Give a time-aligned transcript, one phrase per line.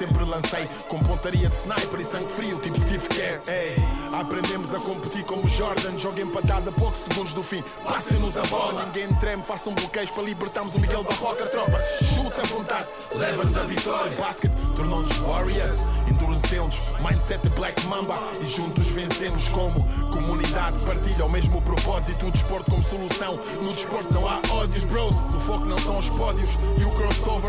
[0.00, 3.42] sempre lancei com pontaria de sniper e sangue frio, tipo Steve Kerr.
[3.46, 3.76] Ei,
[4.18, 7.62] aprendemos a competir como Jordan, joga empatada a poucos segundos do fim.
[7.84, 11.44] Passem-nos a bola, ninguém treme, façam bloqueios para libertarmos o Miguel Barroca.
[11.48, 11.78] Tropa,
[12.14, 14.16] chuta à vontade, leva-nos a vitória.
[14.16, 15.80] Basket tornou-nos Warriors,
[16.12, 20.78] endurecemos, mindset Black Mamba e juntos vencemos como comunidade.
[20.84, 23.38] Partilha o mesmo propósito, o desporto como solução.
[23.62, 25.16] No desporto não há ódios, bros.
[25.34, 27.40] O foco não são os pódios e o crossover.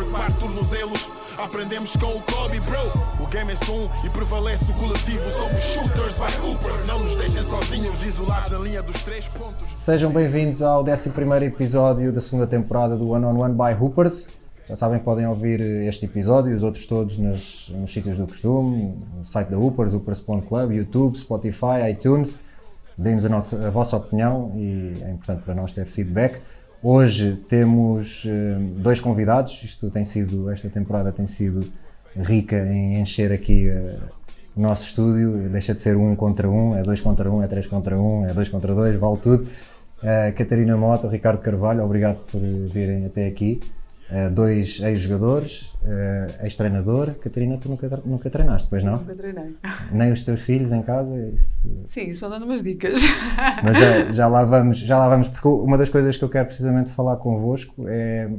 [1.37, 2.79] Aprendemos com o Kobe, bro.
[3.19, 5.27] O game é só um e prevalece o coletivo.
[5.29, 6.85] Somos shooters by hoopers.
[6.85, 9.71] Não nos deixem sozinhos, isolados na linha dos três pontos.
[9.71, 11.09] Sejam bem-vindos ao 11
[11.45, 14.40] episódio da segunda temporada do One on One by Hoopers.
[14.67, 18.27] Já sabem que podem ouvir este episódio e os outros todos nas, nos sítios do
[18.27, 22.43] costume, no site da Hoopers, hoopers.club, YouTube, Spotify, iTunes.
[22.97, 26.39] Deem-nos a, a vossa opinião e é importante para nós ter feedback.
[26.83, 31.71] Hoje temos eh, dois convidados, isto tem sido, esta temporada tem sido
[32.15, 33.97] rica em encher aqui eh,
[34.55, 37.67] o nosso estúdio, deixa de ser um contra um, é dois contra um, é três
[37.67, 39.43] contra um, é dois contra dois, vale tudo.
[40.01, 43.61] Uh, Catarina Mota, Ricardo Carvalho, obrigado por virem até aqui.
[44.11, 47.11] Uh, dois ex-jogadores, uh, ex-treinador.
[47.15, 48.97] Catarina, tu nunca, nunca treinaste, pois não?
[48.97, 49.55] Nunca treinei.
[49.89, 51.17] Nem os teus filhos em casa?
[51.33, 53.01] Isso- Sim, só dando umas dicas.
[53.63, 56.45] Mas já, já lá vamos, já lá vamos, porque uma das coisas que eu quero
[56.47, 58.29] precisamente falar convosco é,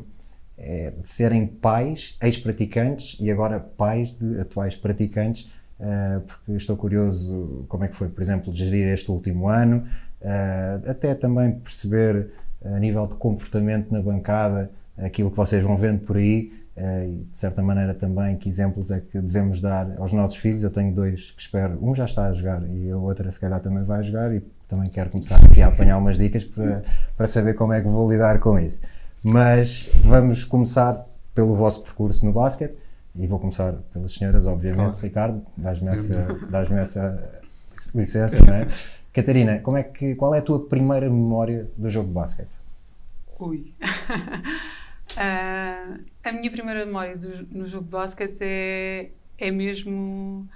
[0.58, 7.64] é de serem pais, ex-praticantes e agora pais de atuais praticantes, eh, porque estou curioso
[7.68, 9.86] como é que foi, por exemplo, gerir este último ano,
[10.20, 12.28] eh, até também perceber
[12.62, 17.26] a nível de comportamento na bancada aquilo que vocês vão vendo por aí eh, e
[17.30, 20.62] de certa maneira também que exemplos é que devemos dar aos nossos filhos.
[20.62, 23.60] Eu tenho dois que espero, um já está a jogar e a outra se calhar
[23.60, 26.82] também vai jogar e também quero começar aqui a apanhar umas dicas para,
[27.16, 28.82] para saber como é que vou lidar com isso.
[29.22, 32.74] Mas vamos começar pelo vosso percurso no basquete
[33.14, 34.76] e vou começar pelas senhoras, obviamente.
[34.76, 34.98] Claro.
[35.02, 37.40] Ricardo, dás-me essa, dás-me essa
[37.94, 38.66] licença, não é?
[39.12, 42.56] Catarina, como é que, qual é a tua primeira memória do jogo de basquete?
[43.38, 43.74] Ui.
[45.16, 50.48] Ah, a minha primeira memória do- no jogo de basquete é, é mesmo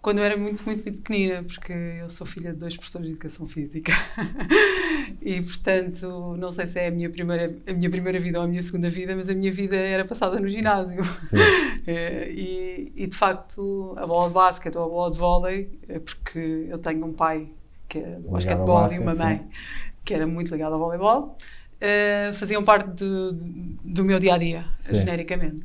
[0.00, 3.12] quando eu era muito, muito, muito pequenina, porque eu sou filha de dois professores de
[3.14, 3.92] educação física.
[5.20, 8.48] e, portanto, não sei se é a minha, primeira, a minha primeira vida ou a
[8.48, 11.02] minha segunda vida, mas a minha vida era passada no ginásio.
[11.04, 11.38] Sim.
[11.88, 16.00] Eh, e, e, de facto, a bola de basquete ou a bola de vôlei, eh,
[16.00, 17.48] porque eu tenho um pai
[17.88, 19.48] que é do basquetebol e uma mãe
[20.04, 21.36] que era muito ligada ao voleibol,
[21.80, 24.98] eh, faziam parte de- de- do meu dia a dia, Sim.
[24.98, 25.64] genericamente.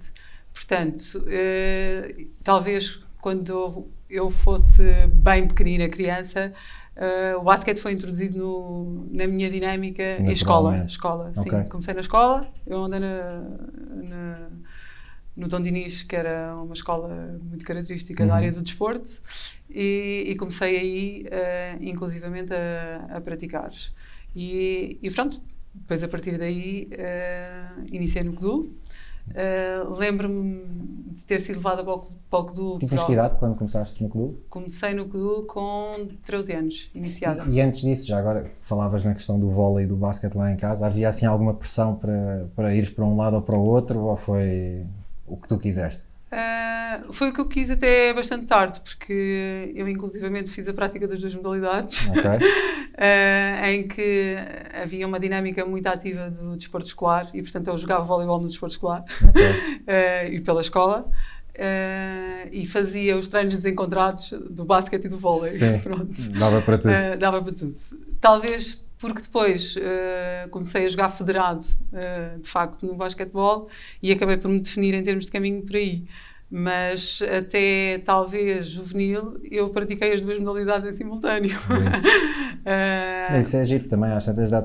[0.53, 4.83] Portanto, eh, talvez quando eu fosse
[5.13, 6.51] bem pequenina criança,
[6.95, 10.83] eh, o basquete foi introduzido no- na minha dinâmica em escola.
[10.85, 11.41] Escola sim.
[11.49, 11.63] Ok.
[11.69, 13.41] Comecei na escola, eu andei na,
[14.03, 14.49] na-
[15.37, 18.37] no Dom Dinis, que era uma escola muito característica da Uhum.
[18.37, 19.09] área do desporto,
[19.69, 23.71] e, e comecei aí, eh, inclusivamente, a, a praticar.
[24.35, 25.41] E, e pronto,
[25.73, 28.75] depois a partir daí eh, iniciei no CDU.
[29.33, 30.63] Eh, Lembro-me
[31.13, 32.79] de ter sido levada para o, para o CDU.
[32.79, 34.37] Tinhas que idade quando começaste no clube?
[34.49, 37.43] Comecei no CDU com 13 anos, iniciada.
[37.49, 40.57] E antes disso, já agora falavas na questão do vôlei e do basquete lá em
[40.57, 43.99] casa, havia assim alguma pressão para, para ires para um lado ou para o outro
[43.99, 44.85] ou foi
[45.27, 46.10] o que tu quiseste?
[46.33, 51.05] Ah, foi o que eu quis até bastante tarde, porque eu inclusivamente fiz a prática
[51.05, 52.23] das duas modalidades, Ok?
[52.97, 54.37] ah, em que
[54.73, 58.73] havia uma dinâmica muito ativa do desporto escolar e, portanto, eu jogava voleibol no desporto
[58.73, 59.43] escolar Ok.
[59.87, 61.09] ah, e pela escola.
[62.49, 65.51] e fazia os treinos desencontrados do basquete e do vôlei.
[65.51, 65.79] Sim.
[65.83, 66.29] Pronto.
[66.39, 66.91] Dava para tudo.
[66.91, 67.73] Uh, dava para tudo.
[68.21, 73.67] Talvez porque depois uh, comecei a jogar federado, uh, de facto, no basquetebol
[74.01, 76.05] e acabei por me definir em termos de caminho por aí.
[76.49, 81.57] Mas até talvez juvenil, eu pratiquei as duas modalidades em simultâneo.
[82.61, 84.61] Uh, isso é giro também, às tantas dá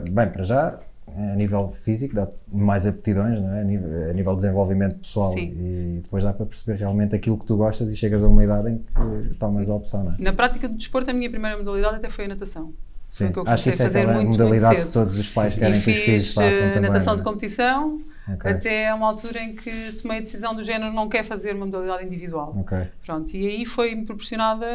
[0.00, 3.60] bem, para já, a nível físico, dá mais aptidões, não é?
[3.60, 5.52] a, nível, a nível de desenvolvimento pessoal Sim.
[5.54, 8.70] e depois dá para perceber realmente aquilo que tu gostas e chegas a uma idade
[8.70, 10.16] em que tomas a opção, não é?
[10.20, 12.72] na prática do desporto, a minha primeira modalidade até foi a natação.
[13.08, 14.86] Sim, que eu acho que isso é a fazer aquela muito, muito modalidade cedo.
[14.86, 16.80] que todos os pais querem e que os filhos façam uh, também.
[16.90, 17.24] natação de é?
[17.24, 18.00] competição
[18.32, 18.50] Ok.
[18.50, 22.04] até uma altura em que tomei a decisão do género não quer fazer uma modalidade
[22.06, 22.56] individual.
[22.58, 22.78] Ok.
[23.04, 24.66] Pronto, e aí foi-me proporcionada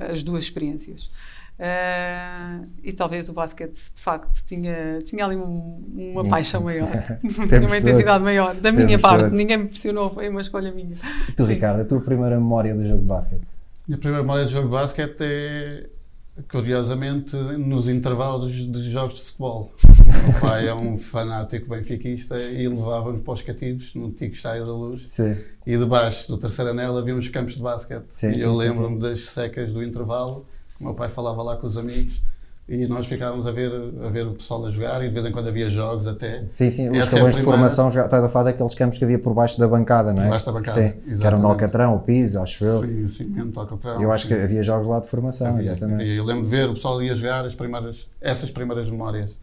[0.00, 1.10] a- as duas experiências.
[1.58, 6.88] Ah, e talvez o basquete, de facto, tinha, tinha ali um- uma paixão maior,
[7.48, 9.32] tinha uma intensidade maior, da minha Temos parte, todos.
[9.38, 10.94] ninguém me pressionou, foi uma escolha minha.
[11.28, 13.42] E tu, Ricardo, a tua primeira memória do jogo de basquete?
[13.88, 15.86] Minha primeira memória de jogo de basquete é,
[16.50, 19.72] curiosamente, nos intervalos dos jogos de futebol.
[20.30, 24.72] meu pai é um fanático benfiquista e levava-nos para os cativos no antigo Estádio da
[24.72, 25.06] Luz.
[25.10, 25.36] Sim.
[25.66, 28.08] E debaixo do terceiro anel havia uns campos de basquete.
[28.08, 31.66] Sim, e eu lembro-me das secas do intervalo, que o meu pai falava lá com
[31.66, 32.22] os amigos
[32.68, 33.70] e nós ficávamos a ver,
[34.04, 36.44] a ver o pessoal a jogar e de vez em quando havia jogos até.
[36.48, 39.20] Sim, sim, os Essa é de formação, já estás a falar daqueles campos que havia
[39.20, 40.24] por baixo da bancada, não é?
[40.24, 41.44] Por baixo da bancada, Sim, que eram de exatamente.
[41.44, 42.78] Alcatrão, o Pisa, acho eu.
[42.78, 44.02] Sim, cimento, alcatrão.
[44.02, 44.34] eu acho sim.
[44.34, 46.02] que havia jogos lá de formação, Havia, exatamente.
[46.02, 46.14] havia.
[46.14, 49.38] Eu lembro de ver o pessoal ia jogar as primeiras, essas primeiras memórias.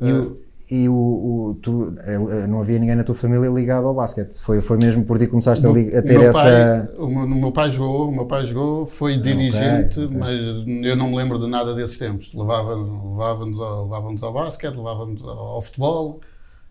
[0.00, 0.40] E, o,
[0.70, 4.38] e o, o- tu, eh, não havia ninguém na tua família ligado ao basquete?
[4.42, 6.38] Foi, foi mesmo por ti que começaste a, li- a ter meu essa.
[6.40, 10.16] pai, o, meu, meu pai jogou, o meu pai jogou, foi dirigente, ok.
[10.18, 10.40] mas
[10.84, 12.32] eu não me lembro de nada desses tempos.
[12.34, 16.20] Levava- Levava-nos ao, levava ao basquete, levava-nos ao, futebol,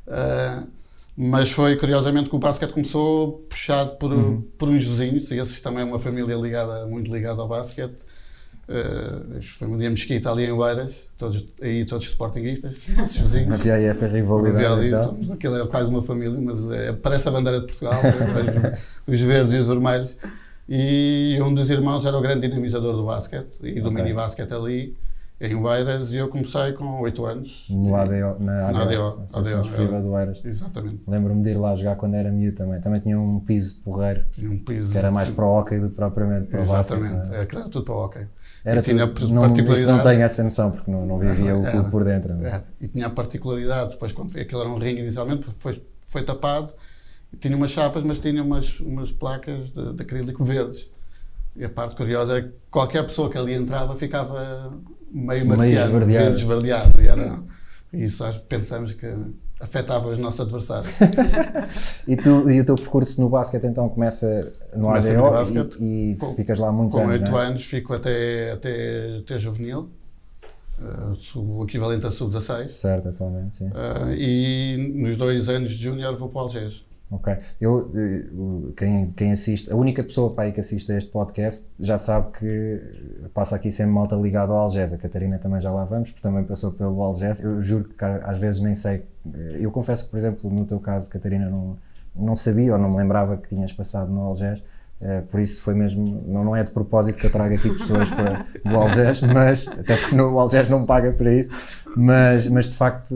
[0.07, 0.63] ah,
[1.15, 4.41] mas foi curiosamente que o basquete começou puxado por, Uhum.
[4.57, 8.03] por uns vizinhos, e esses também é uma família ligada, muito ligada ao basquete.
[8.67, 13.59] Uh, família Mesquita ali em Oeiras, todos, aí todos sportinguistas, nossos vizinhos.
[13.59, 14.55] Havia aí essa rivalidade.
[14.65, 15.03] Havia ali, então.
[15.03, 17.99] somos, aquilo é quase uma família, mas é, parece a bandeira de Portugal,
[19.07, 20.17] os, os verdes e os vermelhos.
[20.69, 24.01] E um dos irmãos era o grande dinamizador do basquete e do Ok.
[24.01, 24.95] mini basquete ali,
[25.41, 27.65] em Oeiras, e eu comecei com 8 anos.
[27.69, 30.39] No ADO, na Na ADO, ADO, ADO, do Eiras.
[30.45, 31.01] Exatamente.
[31.05, 32.79] Lembro-me de ir lá jogar quando era miúdo também.
[32.79, 34.89] Também tinha um piso porreiro, Tinha um piso.
[34.93, 36.97] que era mais para o hockey do que propriamente para o basquete.
[36.97, 37.33] Exatamente.
[37.33, 37.41] é?
[37.41, 38.25] Aquilo era tudo para o hockey.
[38.65, 39.81] Era e tinha tudo- não, particularidade.
[39.81, 41.71] isso não tenho essa noção, porque não, não vivia o Era.
[41.71, 42.33] clube por dentro.
[42.33, 42.49] não é?
[42.55, 46.23] É, e tinha a particularidade, depois quando foi, aquilo era um ringue inicialmente, foi, foi
[46.23, 46.71] tapado,
[47.33, 50.89] e tinha umas chapas, mas tinha umas, umas placas de, de acrílico verdes.
[51.55, 54.73] E a parte curiosa é que qualquer pessoa que ali entrava ficava
[55.11, 56.23] meio Meio marciano, esverdeado.
[56.25, 57.01] verde esverdeado.
[57.01, 57.39] E, era,
[57.93, 59.05] isso acho, pensamos que
[59.59, 60.93] afetava os nossos adversários.
[62.07, 66.11] E, tu, e o teu percurso no basquete então começa no Começa ADO basquete, e,
[66.11, 67.45] e com- ficas lá muitos Com anos, oito não é?
[67.45, 69.89] anos fico até, até, até juvenil,
[70.81, 72.67] eh, sub- o equivalente a sub-16.
[72.67, 73.71] Certo, atualmente, sim.
[73.73, 76.83] eh, e nos dois anos de júnior vou para o Algés.
[77.09, 77.31] Ok.
[77.61, 78.25] Eu, eh,
[78.75, 82.31] quem, quem assiste, a única pessoa para aí que assiste a este podcast já sabe
[82.39, 82.81] que
[83.35, 84.91] passa aqui sempre malta ligada ao Algés.
[84.93, 87.39] A Catarina também já lá vamos, porque também passou pelo Algés.
[87.39, 89.03] Eu juro que às vezes nem sei.
[89.31, 91.77] eh, Eu confesso que, por exemplo, no teu caso, Catarina, não,
[92.15, 94.63] não sabia ou não me lembrava que tinhas passado no Algés.
[95.01, 98.09] eh, por isso foi mesmo, não, não é de propósito que eu trago aqui pessoas
[98.09, 101.51] para o Algés, mas até porque no, o Algés não paga para isso,
[101.95, 103.13] mas, mas de facto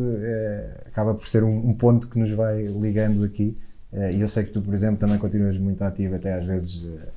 [0.85, 3.57] acaba por ser um, um ponto que nos vai ligando aqui.
[3.93, 6.83] Eh, E eu sei que tu, por exemplo, também continuas muito ativo, até às vezes
[6.83, 7.07] eh,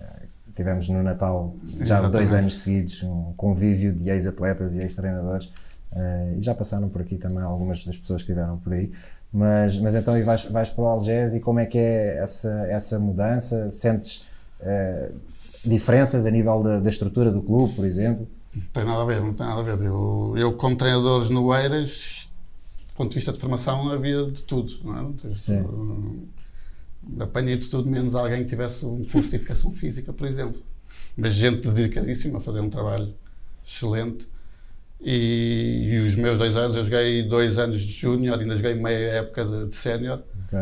[0.00, 0.22] eh,
[0.56, 2.12] tivemos no Natal já Exatamente.
[2.12, 5.50] dois anos seguidos um convívio de ex-atletas e ex-treinadores
[6.36, 8.92] e já passaram por aqui também algumas das pessoas que estiveram por aí.
[9.32, 12.66] Mas, mas então e vais, vais para o Algés e como é que é essa,
[12.68, 13.70] essa mudança?
[13.70, 14.26] Sentes
[15.64, 18.26] diferenças a nível da, da estrutura do clube, por exemplo?
[18.54, 19.84] Não tem nada a ver, não tem nada a ver.
[19.84, 22.28] Eu, eu como treinadores no Eiras,
[22.94, 24.70] do ponto de vista de formação, havia de tudo.
[24.84, 25.32] Não é?
[25.32, 25.62] Sim.
[25.62, 26.26] hum,
[27.18, 30.62] apanhei de tudo, menos alguém que tivesse um curso de educação física, por exemplo.
[31.16, 33.12] Mas gente dedicadíssima a fazer um trabalho
[33.64, 34.28] excelente.
[35.00, 39.14] E, e os meus dois anos, eu joguei dois anos de júnior, ainda joguei meia
[39.14, 40.22] época de, de sénior.
[40.46, 40.58] Ok.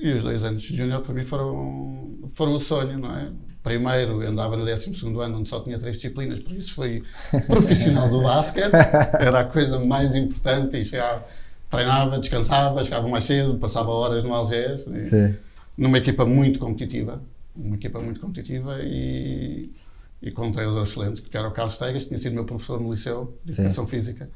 [0.00, 3.30] E os dois anos de júnior para mim foram, foram o sonho, não é?
[3.62, 4.90] Primeiro, eu andava no 12
[5.20, 7.04] ano, onde só tinha três disciplinas, por isso fui
[7.46, 8.72] profissional do basquete,
[9.18, 10.76] era a coisa mais importante.
[10.76, 11.24] E chegava,
[11.70, 15.34] treinava, descansava, chegava mais cedo, passava horas no Algés, e- Sim.
[15.76, 17.20] numa equipa muito competitiva,
[17.54, 19.70] uma equipa muito competitiva e,
[20.22, 22.80] e com um treinador excelente, que era o Carlos Tegas, que tinha sido meu professor
[22.80, 23.62] no Liceu de Sim.
[23.62, 24.28] Educação Física,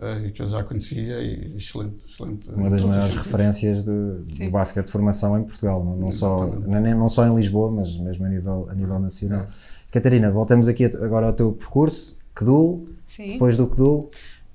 [0.00, 2.50] eh, e que eu já conhecia, e excelente, excelente.
[2.50, 6.80] Uma das maiores referências do, do basquete de formação em Portugal, não, não só, não,
[6.80, 9.46] nem- não só em Lisboa, mas mesmo a nível, a nível nacional.
[9.90, 12.16] Catarina, voltamos aqui a- agora ao teu percurso.
[12.36, 13.32] Kedul, Sim.
[13.32, 14.08] depois do Kedul,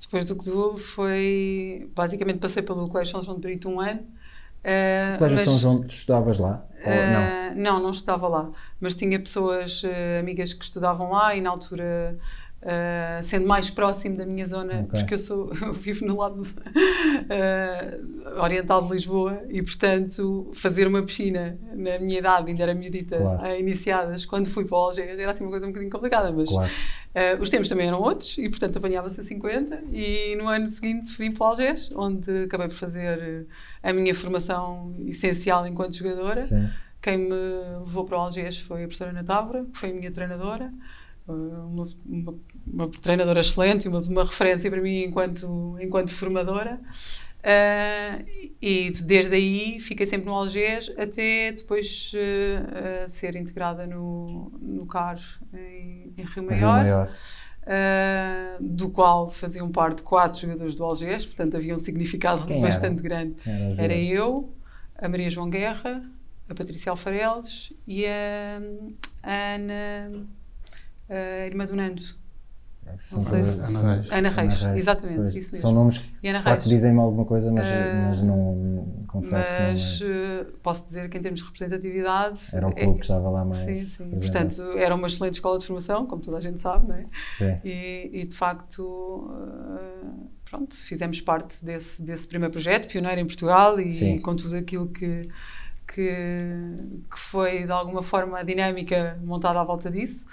[0.06, 1.90] Depois do Codul foi.
[1.94, 4.06] Basicamente passei pelo Colégio São João de Brito um ano.
[4.62, 6.64] eh, o Colégio mas, São João, tu estudavas lá?
[6.84, 7.36] Ou não?
[7.56, 8.50] não, não estudava lá.
[8.80, 12.18] Mas tinha pessoas, eh, amigas que estudavam lá e na altura.
[12.68, 14.98] Eh, sendo mais próximo da minha zona, Ok.
[14.98, 16.44] porque eu sou eu vivo no lado
[17.30, 18.00] eh,
[18.40, 23.40] oriental de Lisboa e portanto fazer uma piscina na minha idade, ainda era miudita, Claro.
[23.42, 26.48] a iniciadas, quando fui para o Algés era assim uma coisa um bocadinho complicada, mas
[26.50, 26.70] Claro.
[27.16, 31.16] Uh, os tempos também eram outros e, portanto, apanhava-se a 50 e no ano seguinte
[31.16, 33.46] vim para o Algés, onde acabei por fazer uh,
[33.82, 36.42] a minha formação essencial enquanto jogadora.
[36.44, 36.68] Sim.
[37.00, 37.34] Quem me
[37.86, 40.70] levou para o Algés foi a professora Ana Távora, que foi a minha treinadora,
[41.26, 42.34] uh, uma, uma,
[42.66, 46.80] uma treinadora excelente e uma, uma referência para mim enquanto, enquanto formadora.
[47.46, 48.26] Uh,
[48.60, 54.84] e desde aí fiquei sempre no Algés até depois uh, uh, ser integrada no, no
[54.84, 55.20] CAR
[55.54, 56.82] em, em Rio Rio Maior.
[56.82, 57.10] Maior.
[57.62, 63.00] uh, do qual faziam parte quatro jogadores do Algés, portanto havia um significado Quem bastante
[63.00, 63.36] grande.
[63.46, 64.52] Era, Era eu,
[64.98, 66.02] a Maria João Guerra,
[66.48, 68.60] a Patrícia Alfareles e a,
[69.22, 70.26] a Ana,
[71.08, 72.02] a irmã do Nando.
[72.98, 74.12] São Não sei se- Ana são- Reis.
[74.12, 75.34] Ana Reis, Ana exatamente, pois.
[75.36, 75.74] isso São mesmo.
[75.80, 76.64] nomes que de facto Reis.
[76.64, 80.40] dizem-me alguma coisa, mas, Ah, mas não confesso Mas que não é.
[80.42, 82.42] uh, posso dizer que em termos de representatividade.
[82.52, 83.58] Era o é- clube que estava lá mais.
[83.58, 84.10] Sim, sim.
[84.10, 84.30] presente.
[84.32, 87.06] Portanto, era uma excelente escola de formação, como toda a gente sabe, não é?
[87.36, 87.56] Sim.
[87.64, 93.78] E, e, de facto, uh, pronto, fizemos parte desse, desse primeiro projeto, pioneiro em Portugal
[93.80, 94.18] e, Sim.
[94.20, 95.28] com tudo aquilo que,
[95.86, 96.10] que,
[97.10, 100.24] que foi de alguma forma a dinâmica montada à volta disso.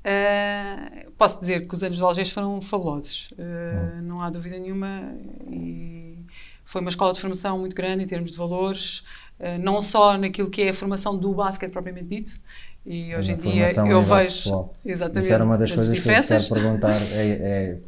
[0.00, 5.14] Uh, posso dizer que os anos do Algés foram fabulosos, uh, não há dúvida nenhuma.
[5.50, 6.18] E
[6.64, 9.00] foi uma escola de formação muito grande em termos de valores,
[9.38, 12.32] uh, não só naquilo que é a formação do basquete propriamente dito.
[12.84, 16.48] E hoje em dia eu vejo exatamente Isso era uma das coisas que eu diferenças.
[16.48, 16.96] perguntar.
[17.12, 17.78] É, é,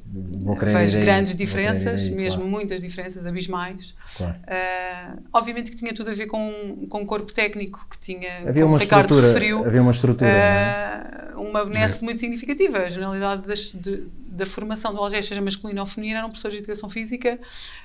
[0.45, 3.95] vou querer Vejo ir grandes ir diferenças, aí, mesmo claro, muitas diferenças abismais.
[4.19, 4.35] claro.
[4.43, 8.67] Uh, obviamente que tinha tudo a ver com, com o corpo técnico que tinha, Havia
[8.67, 9.29] uma Ricardo estrutura.
[9.29, 10.31] referiu, Havia uma estrutura.
[10.31, 11.33] não é?
[11.37, 12.79] uh, uma benesse muito significativa.
[12.81, 14.05] A generalidade das- de-
[14.35, 17.39] da formação do Algés, seja masculina ou feminina, eram professores de educação física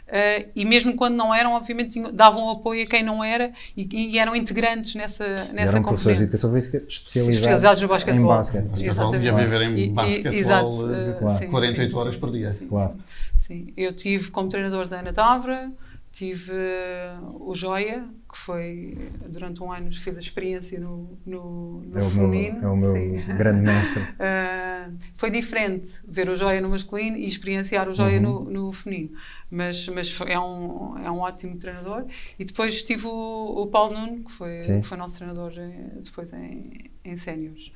[0.08, 4.14] uh, e mesmo quando não eram, obviamente tinham- davam apoio a quem não era e,
[4.14, 6.24] e eram integrantes nessa, E nessa eram professores de componente.
[6.24, 8.24] educação física especializados, Especializados no basquetebol.
[8.34, 8.64] em basquete.
[8.66, 9.24] Basquetebol Exatamente.
[9.32, 11.38] devia viver em E- e- basquetebol exato, eh, uh, Claro.
[11.40, 12.52] sim, 48 sim, horas sim, por dia.
[12.54, 12.96] sim, Claro.
[13.42, 15.72] Sim, eu tive como treinadores a Ana Tavra,
[16.18, 18.98] tive eh, o Joia, que foi
[19.30, 22.60] durante um ano fez a experiência no, no, no É feminino.
[22.60, 23.26] meu, é o meu sim.
[23.38, 24.04] grande mestre.
[24.20, 28.46] Ah, foi diferente ver o Joia no masculino e experienciar o Joia Uhum.
[28.46, 29.12] no, no feminino.
[29.52, 32.06] Mas, mas foi- é, um, é um ótimo treinador.
[32.40, 34.82] E depois tive o, o Paulo Nuno, que foi, Sim.
[34.82, 37.72] que foi nosso treinador eh, depois em, em séniores.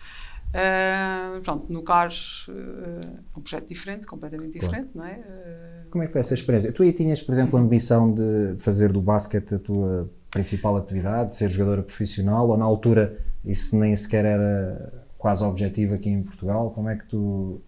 [0.54, 3.02] Ah, pronto, no Cars eh,
[3.36, 4.74] é um projeto diferente, completamente Claro.
[4.76, 5.20] diferente, não é?
[5.26, 6.72] Ah, Como é que foi essa experiência?
[6.72, 11.32] Tu aí tinhas, por exemplo, a ambição de fazer do basquete a tua principal atividade,
[11.32, 16.24] de ser jogadora profissional, ou na altura isso nem sequer era quase objetivo aqui em
[16.24, 16.72] Portugal?
[16.72, 17.62] Como é que tu.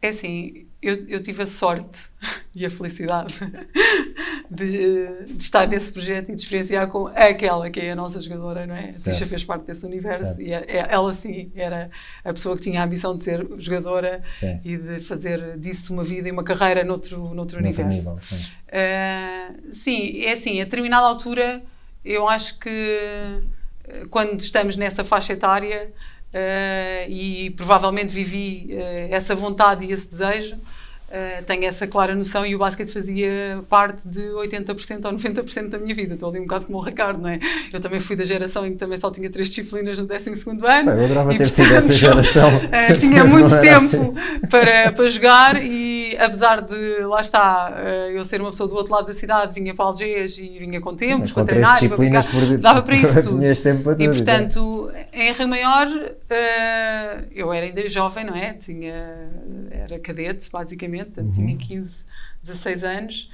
[0.00, 2.00] É assim, eu, eu tive a sorte
[2.54, 3.34] e a felicidade
[4.50, 8.66] de, de estar nesse projeto e de experienciar com aquela que é a nossa jogadora,
[8.66, 8.86] não é?
[8.86, 8.92] A.
[8.92, 10.40] Tisha fez parte desse universo Certo.
[10.40, 11.90] e é- é- ela sim era
[12.24, 14.58] a pessoa que tinha a ambição de ser jogadora Sim.
[14.64, 17.88] e de fazer disso uma vida e uma carreira noutro, noutro, Noutro universo.
[17.88, 18.52] nível, sim.
[18.68, 21.62] Uh, sim, é assim, a determinada altura,
[22.04, 22.70] eu acho que
[24.02, 25.90] uh, quando estamos nessa faixa etária
[26.32, 30.56] uh, e provavelmente vivi uh, essa vontade e esse desejo,
[31.08, 35.78] uh, tenho essa clara noção e o basquete fazia parte de 80% ou 90% da
[35.78, 36.14] minha vida.
[36.14, 37.38] Estou ali um bocado como o Ricardo, não é?
[37.72, 40.90] Eu também fui da geração em que também só tinha três disciplinas no 12 ano.
[40.90, 42.50] Eu adorava E, ter sido essa portanto, geração.
[42.72, 44.12] eh, tinha muito tempo assim.
[44.48, 48.92] para, para jogar e apesar de, lá está, eh, eu ser uma pessoa do outro
[48.92, 51.84] lado da cidade, vinha para Algés e vinha com tempo Mas para com três treinar
[51.84, 53.38] e para brincar, por dava para isso tudo.
[53.62, 54.02] Tempo para.
[54.02, 55.86] E portanto, em Rio Maior,
[56.30, 58.52] eh, eu era ainda jovem, não é?
[58.54, 59.30] Tinha,
[59.92, 61.30] era cadete, basicamente, Uhum.
[61.30, 62.04] tinha 15,
[62.42, 63.30] 16 anos.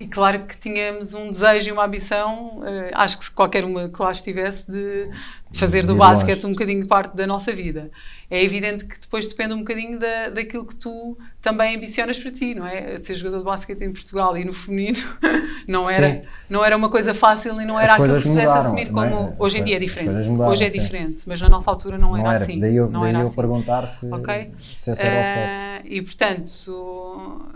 [0.00, 4.00] E claro que tínhamos um desejo e uma ambição, eh, acho que qualquer uma que
[4.00, 5.02] lá estivesse, de,
[5.50, 7.90] de fazer do basquete um bocadinho parte da nossa vida.
[8.30, 12.54] É evidente que depois depende um bocadinho da, daquilo que tu também ambicionas para ti,
[12.54, 12.96] não é?
[12.98, 14.98] Ser jogador de basquete em Portugal e no feminino
[15.66, 16.22] não era, Sim.
[16.48, 19.02] não era uma coisa fácil e não era As aquilo que se pudesse assumir não
[19.02, 19.10] é?
[19.10, 19.34] como.
[19.38, 20.28] Hoje em dia é diferente.
[20.28, 20.78] mudaram, Hoje é sim.
[20.78, 22.60] diferente, mas na nossa altura não, era, assim.
[22.60, 23.34] Daí eu, não daí era eu assim.
[23.34, 24.50] perguntar se, Ok?
[24.58, 25.02] se era.
[25.02, 27.47] Eh, e portanto,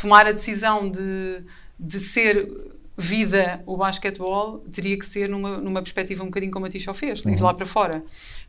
[0.00, 1.42] tomar a decisão de,
[1.78, 2.48] de ser
[2.96, 7.22] vida o basquetebol teria que ser numa, numa perspectiva um bocadinho como a Tisha fez,
[7.22, 7.42] de ir Uhum.
[7.44, 8.02] lá para fora.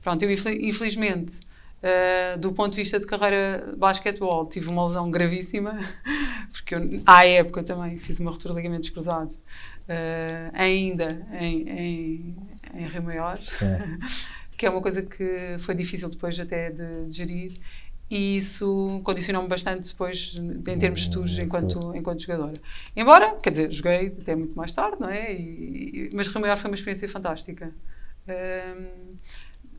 [0.04, 1.34] Pronto, eu infel- infelizmente,
[1.82, 5.78] eh, do ponto de vista de carreira de basquetebol, tive uma lesão gravíssima,
[6.52, 9.40] porque eu, à época também fiz uma ruptura de ligamentos cruzados,
[9.88, 12.36] eh, ainda em, em,
[12.76, 13.40] em Rio Maior
[14.58, 17.60] que é uma coisa que foi difícil depois até de, de gerir
[18.12, 22.62] e isso condicionou-me bastante depois em termos de estudos Hum, enquanto, enquanto jogadora.
[22.96, 25.34] Embora, quer dizer, joguei até muito mais tarde, não é?
[25.34, 27.74] E, mas Rio Maior foi uma experiência fantástica.
[28.28, 29.16] Hum,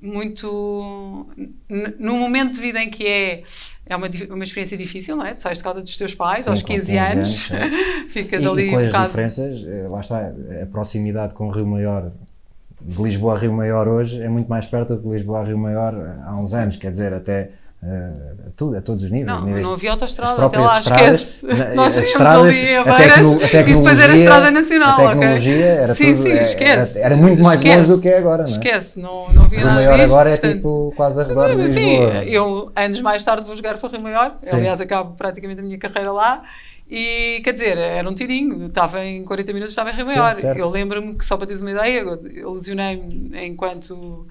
[0.00, 1.28] muito
[1.68, 3.44] n- no momento de vida em que é
[3.86, 5.32] é uma, uma experiência difícil, não é?
[5.34, 7.72] Tu sais de casa dos teus pais Sim, aos com 15, 15 anos, anos,
[8.08, 10.28] ficas E, ali e com um as bocado diferenças, eh, lá está,
[10.62, 12.12] a proximidade com o Rio Maior,
[12.80, 15.58] de Lisboa a Rio Maior hoje, é muito mais perto do que Lisboa a Rio
[15.58, 17.50] Maior há uns anos, quer dizer, até
[17.82, 19.26] a, tudo, a todos os níveis.
[19.26, 21.44] Não, níveis não havia autostrada, as até lá, esquece.
[21.46, 25.10] estradas, Nós estradas, ali a Aveiras tecno- a e depois era a Estrada Nacional, a
[25.10, 26.98] tecnologia era sim, tudo, sim, é- esquece.
[26.98, 27.78] Era, era muito mais Esquece.
[27.78, 28.52] longe do que é agora, não é?
[28.52, 31.56] Esquece, não, não havia Rio nada Maior disto, agora é portanto, tipo quase a redor
[31.56, 31.96] de Sim,
[32.26, 34.56] eu anos mais tarde vou jogar para o Rio Maior, Sim.
[34.56, 36.42] aliás acabo praticamente a minha carreira lá
[36.88, 40.34] e quer dizer, era um tirinho, estava em 40 minutos, estava em Rio Sim, Maior.
[40.36, 40.56] certo.
[40.58, 44.24] eu lembro-me que só para teres uma ideia, eu lesionei-me enquanto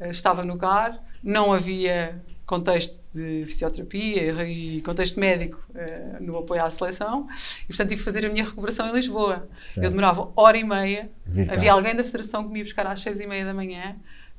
[0.00, 6.64] eh, estava no CAR, não havia contexto de fisioterapia e contexto médico eh, no apoio
[6.64, 7.28] à seleção
[7.62, 9.46] e portanto tive que fazer a minha recuperação em Lisboa.
[9.54, 9.84] Certo.
[9.84, 11.08] Eu demorava hora e meia,
[11.46, 11.54] cá.
[11.54, 13.94] havia alguém da federação que me ia buscar às seis e meia da manhã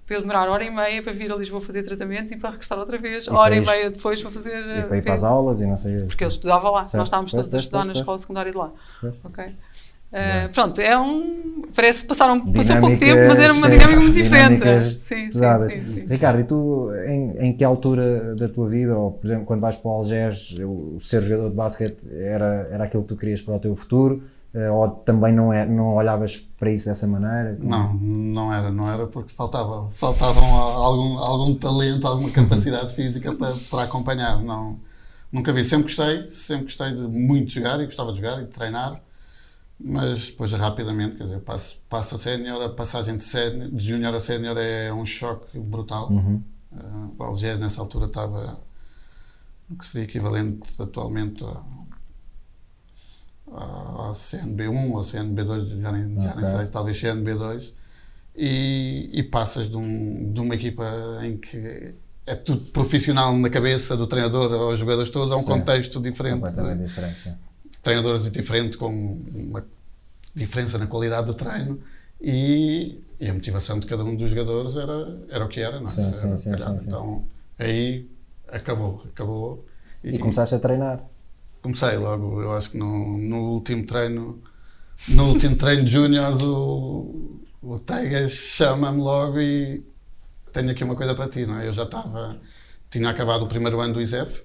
[0.05, 2.77] para eu demorar hora e meia para vir a Lisboa fazer tratamento e para regressar
[2.77, 4.59] outra vez, para hora e meia depois para fazer.
[4.59, 5.95] E para ir para as aulas e não sei.
[6.03, 6.97] Porque eu estudava lá, Certo.
[6.97, 8.71] nós estávamos todos a pois, estudar pois, na escola secundária de lá.
[9.23, 9.55] Ok?
[10.11, 11.61] Uh, pronto, é um.
[11.73, 14.65] Parece que passaram, passou pouco tempo, mas era uma é, dinâmica muito diferente.
[15.01, 15.71] Sim, sim, pesadas.
[15.71, 16.05] sim, sim.
[16.05, 19.77] Ricardo, e tu em, em que altura da tua vida, ou por exemplo, quando vais
[19.77, 23.55] para o Algés, o ser jogador de basquete era, era aquilo que tu querias para
[23.55, 24.21] o teu futuro?
[24.53, 27.57] Eh, Ou também não, é, não olhavas para isso dessa maneira?
[27.61, 33.53] Não, não era, não era porque faltava, faltavam algum, algum talento, alguma capacidade física para,
[33.69, 34.41] para acompanhar.
[34.43, 34.77] Não,
[35.31, 38.49] nunca vi, sempre gostei, sempre gostei de muito jogar e gostava de jogar e de
[38.49, 39.01] treinar,
[39.83, 44.13] mas depois rapidamente, quer dizer, passo, passo a sénior, a passagem de, sénior, de júnior
[44.13, 46.09] a sénior é um choque brutal.
[46.11, 46.41] Uhum.
[46.71, 48.57] Uh, o Algés nessa altura estava
[49.69, 51.43] o que seria equivalente atualmente
[53.47, 57.73] ao CNB1 ou CNB2, já nem, já nem sei, talvez CNB2,
[58.35, 60.85] e, e passas de, um- de uma equipa
[61.23, 61.93] em que
[62.25, 65.47] é tudo profissional na cabeça do treinador aos jogadores todos, a um Sim.
[65.47, 66.35] contexto diferente.
[66.39, 67.35] Completamente diferente.
[67.81, 68.89] Treinadores diferentes, com
[69.33, 69.65] uma
[70.35, 71.81] diferença na qualidade do treino.
[72.19, 75.87] E, e a motivação de cada um dos jogadores era, era o que era, não
[75.87, 75.91] é?
[75.91, 76.79] Sim, sim, sim, sim.
[76.83, 77.25] Então
[77.57, 78.07] aí
[78.47, 79.65] acabou, acabou.
[80.03, 81.03] E começaste a treinar.
[81.61, 84.41] Comecei logo, eu acho que no, no último treino,
[85.09, 89.83] no último treino de Júniors, o, o Tegas chama-me logo e
[90.51, 91.67] tenho aqui uma coisa para ti, não é?
[91.67, 92.37] Eu já estava,
[92.89, 94.43] tinha acabado o primeiro ano do ISEF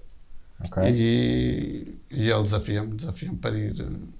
[0.64, 0.82] Ok?
[0.86, 3.74] e, e ele desafia-me, desafia-me para ir.
[3.80, 4.16] eh,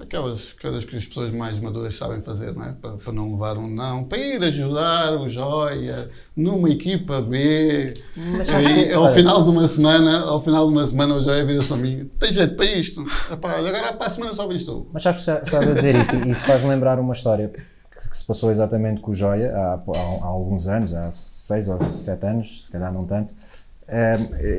[0.00, 2.72] Aquelas coisas que as pessoas mais maduras sabem fazer, não é?
[2.72, 7.92] Para, para não levar um não, para ir ajudar o Joia numa equipa B.
[8.16, 11.76] E, ao final de uma semana, ao final de uma semana, o Joia vira-se para
[11.76, 13.04] mim: tem jeito para isto?
[13.30, 14.86] Epá, agora para a semana só vens tu.
[14.94, 18.16] Mas sabes que estás a dizer isso, e isso faz-me lembrar uma história que, que
[18.16, 22.24] se passou exatamente com o Joia há, há- há alguns anos, há seis ou sete
[22.24, 23.34] anos, se calhar não tanto.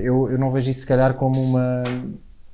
[0.03, 1.83] Eu, eu não vejo isso, se calhar, como uma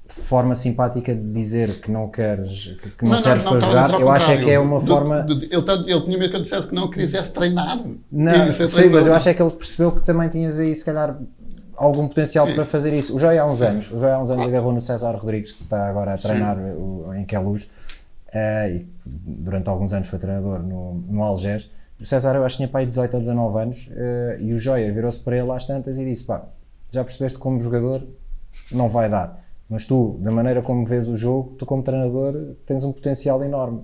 [0.08, 4.00] forma simpática de dizer que não queres, que, que não, serves para jogar.
[4.00, 5.26] Eu acho é que é uma De- forma.
[5.30, 7.78] ele, tá- ele tinha medo que eu dissesse que não quisesse treinar.
[8.12, 8.92] Não, sim, treinador.
[9.00, 11.16] mas eu acho é que ele percebeu que também tinhas aí, se calhar,
[11.76, 12.56] algum potencial Sim.
[12.56, 13.16] para fazer isso.
[13.16, 15.64] O Joia há uns anos, o Joia há uns anos agarrou no César Rodrigues, que
[15.64, 17.70] está agora a treinar o, em Queluz,
[18.34, 21.70] eh, e durante alguns anos foi treinador no, no Algés.
[22.02, 24.92] O César, eu acho que tinha pai 18 ou 19 anos, eh, e o Joia
[24.92, 26.44] virou-se para ele às tantas e disse: pá,
[26.92, 28.04] já percebeste que como jogador
[28.72, 29.44] não vai dar.
[29.70, 33.82] Mas tu, da maneira como vês o jogo, tu como treinador tens um potencial enorme.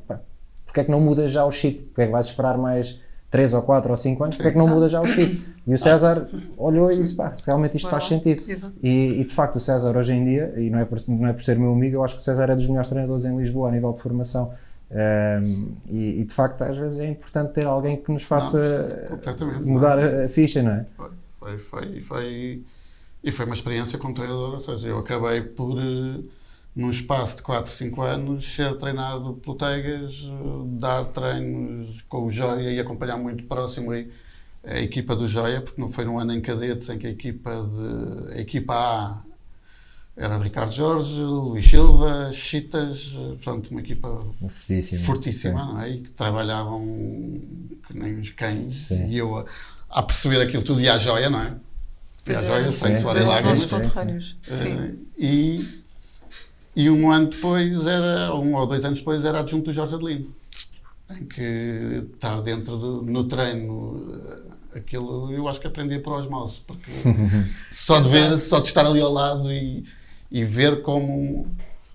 [0.66, 1.84] Porquê é que não mudas já o chip?
[1.84, 4.38] Porquê é que vais esperar mais 3 ou 4 ou 5 anos?
[4.38, 5.54] Porquê é que não mudas já o chip?
[5.68, 8.44] E o César olhou e disse, pá, realmente isto faz sentido.
[8.84, 11.34] E, e, de facto o César hoje em dia, e não é, por, não é
[11.34, 13.70] por ser meu amigo, eu acho que o César é dos melhores treinadores em Lisboa
[13.70, 14.54] a nível de formação.
[14.92, 19.08] Ahm, e, e, de facto às vezes é importante ter alguém que nos faça Não,
[19.08, 20.86] completamente, mudar a, a ficha, não é?
[21.40, 22.64] Foi, foi, foi-
[23.26, 26.24] e foi uma experiência como treinador, ou seja, eu acabei por, eh,
[26.76, 30.34] num espaço de 4, 5 anos, ser treinado pelo Tegas, eh,
[30.78, 34.12] dar treinos com o Joia e acompanhar muito próximo aí
[34.64, 37.68] a equipa do Joia, porque não foi num ano em cadetes em que a equipa,
[37.68, 39.24] de, a equipa A
[40.16, 45.66] era Ricardo Jorge, Luís Silva, Chitas, eh, pronto, uma equipa Fortíssima, fortíssima, sim.
[45.74, 45.90] não é?
[45.90, 46.86] E que trabalhavam
[47.88, 49.08] que nem os cães, Sim.
[49.08, 49.44] e eu a,
[49.90, 51.56] a perceber aquilo tudo, e à joia, não é?
[52.28, 52.72] E é.
[52.72, 53.66] sem Sim, suor e lágrimas.
[53.66, 54.36] conterrâneos.
[54.42, 54.78] Sim.
[54.78, 55.82] Eh, e,
[56.76, 60.34] e um ano depois, era, um ou dois anos depois, era adjunto do Jorge Adelino.
[61.12, 64.12] Em que estar dentro do, no treino,
[64.76, 66.92] aquilo eu acho que aprendia por osmose, porque
[67.70, 69.84] só de ver, só de estar ali ao lado e,
[70.32, 71.46] e ver como.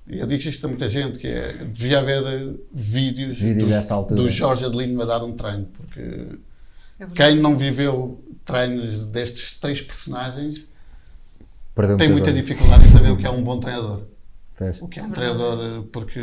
[0.08, 4.14] Eu digo isto a muita gente, que é, devia haver vídeos, Vídeos do, dessa altura.
[4.20, 6.26] do Jorge Adelino a dar um treino, porque
[7.00, 10.70] É quem não viveu treinos destes três personagens
[11.74, 14.02] Perdeu tem muita dificuldade em saber o que é um bom treinador.
[14.80, 16.20] O que é um treinador, porque.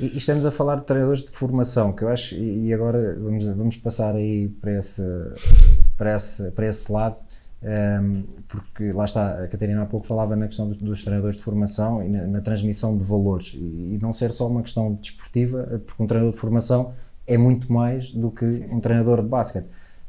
[0.00, 3.14] E, e estamos a falar de treinadores de formação, que eu acho, e, e agora
[3.20, 5.02] vamos, vamos passar aí para esse,
[5.98, 7.16] para esse, para esse lado.
[7.62, 11.42] Um, porque lá está, a Catarina há pouco falava na questão dos, dos treinadores de
[11.42, 15.82] formação e na, na transmissão de valores e, e, não ser só uma questão desportiva,
[15.84, 16.94] porque um treinador de formação
[17.26, 18.76] é muito mais do que sim, sim.
[18.76, 19.66] um treinador de basquete.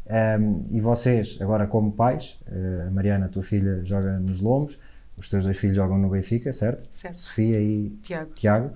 [0.09, 4.79] Um, e vocês, agora como pais, uh, a Mariana, a tua filha, joga nos Lombos,
[5.17, 6.87] os teus dois filhos jogam no Benfica, certo?
[6.91, 7.17] Certo.
[7.17, 8.31] Sofia e Tiago.
[8.35, 8.71] Tiago.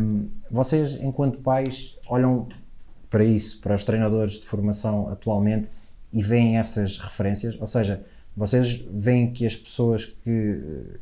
[0.00, 2.46] Um, vocês, enquanto pais, olham
[3.08, 5.68] para isso, para os treinadores de formação atualmente
[6.12, 7.58] e veem essas referências?
[7.58, 8.04] Ou seja,
[8.36, 10.60] vocês veem que as pessoas que,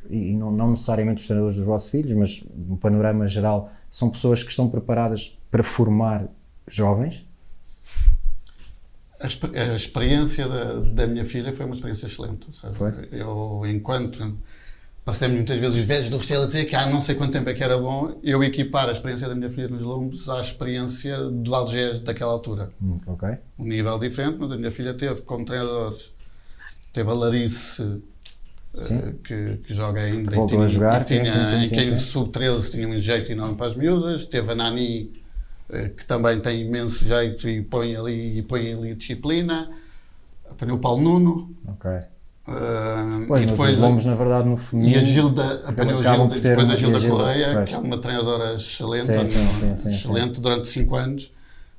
[0.09, 4.45] e não, não necessariamente os treinadores dos vossos filhos, mas no panorama geral, são pessoas
[4.45, 6.29] que estão preparadas para formar
[6.69, 7.25] jovens?
[9.21, 12.49] A, experiência da, da, minha filha foi uma experiência excelente.
[13.11, 14.37] Eu, enquanto
[15.05, 17.49] passamos muitas vezes os velhos do Restelo a dizer que há não sei quanto tempo
[17.49, 21.19] é que era bom, eu equipar a experiência da minha filha nos Lombos à experiência
[21.31, 22.71] do Algés daquela altura.
[22.83, 23.29] Hum, ok.
[23.59, 26.15] Um nível diferente, mas a minha filha teve como treinadores,
[26.93, 28.03] teve a Larice, uh,
[29.23, 31.69] que, que, joga ainda Voltou e tinha, a jogar, e tinha sim, sim, sim, em
[31.69, 35.24] quem sub-13 tinha um jeito enorme para as miúdas, teve a Nani,
[35.97, 39.71] que também tem imenso jeito e põe ali, e põe ali disciplina,
[40.51, 41.55] apanhou o Paulo Nuno.
[41.67, 41.91] Ok.
[42.47, 46.39] Uh, pois, e depois vamos na verdade no feminino e a Gilda apanhou a Gilda,
[46.39, 50.95] depois a Gilda, Correia que é uma treinadora excelente sim, sim, sim, excelente durante 5
[50.95, 51.33] anos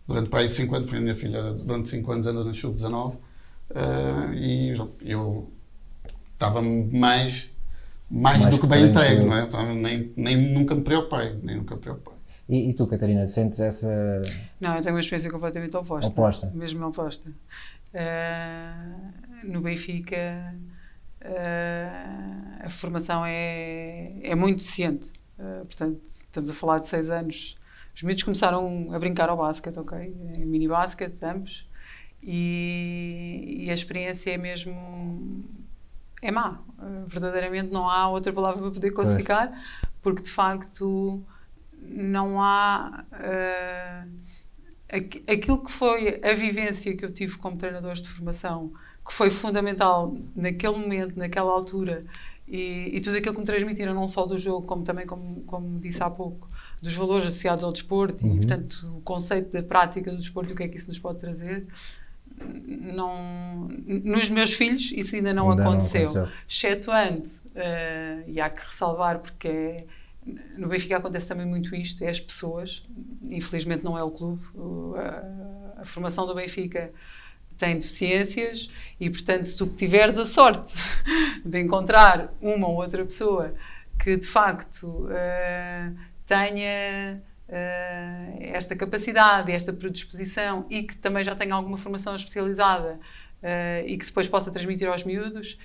[0.08, 3.13] durante para aí 5 anos porque a minha filha durante 5 anos anda na sub-19
[3.13, 5.47] uh, e eu
[6.34, 7.51] estava mais
[8.10, 9.43] mais, mais do que bem entregue não é?
[9.43, 12.14] então, nem, nem nunca me preocupei nem nunca me preocupei
[12.47, 14.21] e, e, tu, Catarina, sentes essa.
[14.60, 16.12] Não, eu tenho uma experiência completamente oposta.
[16.12, 16.51] Oposta.
[16.53, 17.29] Mesmo oposta.
[17.93, 20.53] Uh, no Benfica
[21.23, 25.08] uh, a formação é, é muito deficiente.
[25.39, 27.58] Uh, portanto, estamos a falar de seis anos.
[27.95, 30.15] Os miúdos começaram a brincar ao basquete, ok?
[30.38, 31.67] Em mini basquete, ambos.
[32.21, 35.43] E, e, a experiência é mesmo.
[36.21, 36.60] é má.
[37.08, 39.51] Verdadeiramente não há outra palavra para poder classificar,
[40.01, 41.23] porque de facto
[41.88, 43.06] não há.
[45.28, 48.71] aquilo que foi a vivência que eu tive como treinadores de formação
[49.06, 52.02] que foi fundamental naquele momento, naquela altura,
[52.48, 55.80] e, e, tudo aquilo que me transmitiram, não só do jogo, como também, como, como
[55.80, 56.48] disse há pouco,
[56.82, 58.36] dos valores associados ao desporto uhum.
[58.36, 61.00] e, portanto, o conceito da prática do desporto e o que é que isso nos
[61.00, 61.65] pode trazer.
[62.38, 63.67] Não,
[64.04, 66.39] nos meus filhos isso ainda não, ainda aconteceu, não aconteceu.
[66.48, 69.86] excetuando, uh, e há que ressalvar porque é,
[70.57, 72.83] no Benfica acontece também muito isto, é as pessoas,
[73.29, 74.43] infelizmente não é o clube,
[74.97, 76.91] a, a formação do Benfica
[77.57, 80.73] tem deficiências e, portanto, se tu tiveres a sorte
[81.45, 83.53] de encontrar uma ou outra pessoa
[84.01, 91.53] que de facto uh, tenha uh, esta capacidade, esta predisposição e que também já tenha
[91.53, 92.99] alguma formação especializada
[93.41, 95.57] uh, e que depois possa transmitir aos miúdos,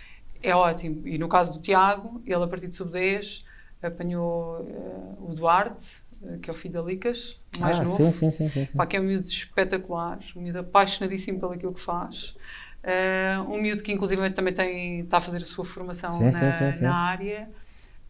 [0.43, 1.07] é ótimo.
[1.07, 3.45] E no caso do Tiago, ele a partir de sub-10
[3.83, 7.97] apanhou uh, o Duarte, uh, que é o filho da Licas, mais ah, novo.
[7.97, 8.77] Sim, sim, sim, sim, sim.
[8.77, 12.37] Pá, que é um miúdo espetacular, um miúdo apaixonadíssimo pelo aquilo que faz.
[12.83, 16.75] Uh, um miúdo que inclusive também tem, está a fazer a sua formação sim, na,
[16.75, 17.49] sim, na área.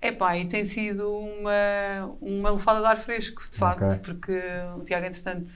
[0.02, 3.98] Epá, e tem sido uma, uma lufada de ar fresco, de facto, okay.
[3.98, 4.40] porque
[4.78, 5.50] o Tiago, entretanto,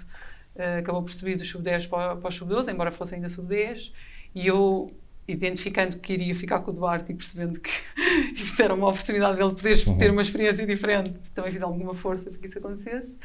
[0.79, 3.91] acabou por subir do sub-10 para, para o sub-12, embora fosse ainda sub-10,
[4.35, 4.95] e eu
[5.27, 7.71] identificando que iria ficar com o Duarte e percebendo que
[8.35, 9.99] isso era uma oportunidade dele poder uhum.
[9.99, 13.17] ter uma experiência diferente, também fiz alguma força para que isso acontecesse.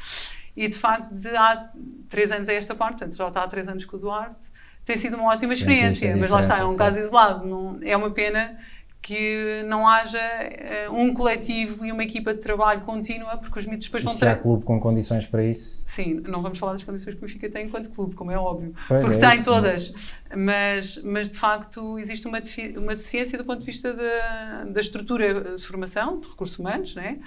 [0.56, 1.70] E de facto, de há
[2.08, 4.46] três anos a esta parte, portanto já está há três anos com o Duarte,
[4.84, 7.46] tem sido uma ótima experiência, mas lá está, é um caso isolado.
[7.46, 8.58] Não, é uma pena
[9.02, 10.20] que não haja
[10.88, 14.18] uh, um coletivo e uma equipa de trabalho contínua, porque os mitos depois vão ter.
[14.18, 15.84] Se há clube com condições para isso?
[15.86, 18.74] Sim, não vamos falar das condições que o Benfica tem enquanto clube, como é óbvio,
[18.86, 19.94] pois porque é tem isso, todas,
[20.36, 22.42] mas, mas de facto existe uma,
[22.76, 27.18] uma deficiência do ponto de vista da, da estrutura de formação, de recursos humanos, né?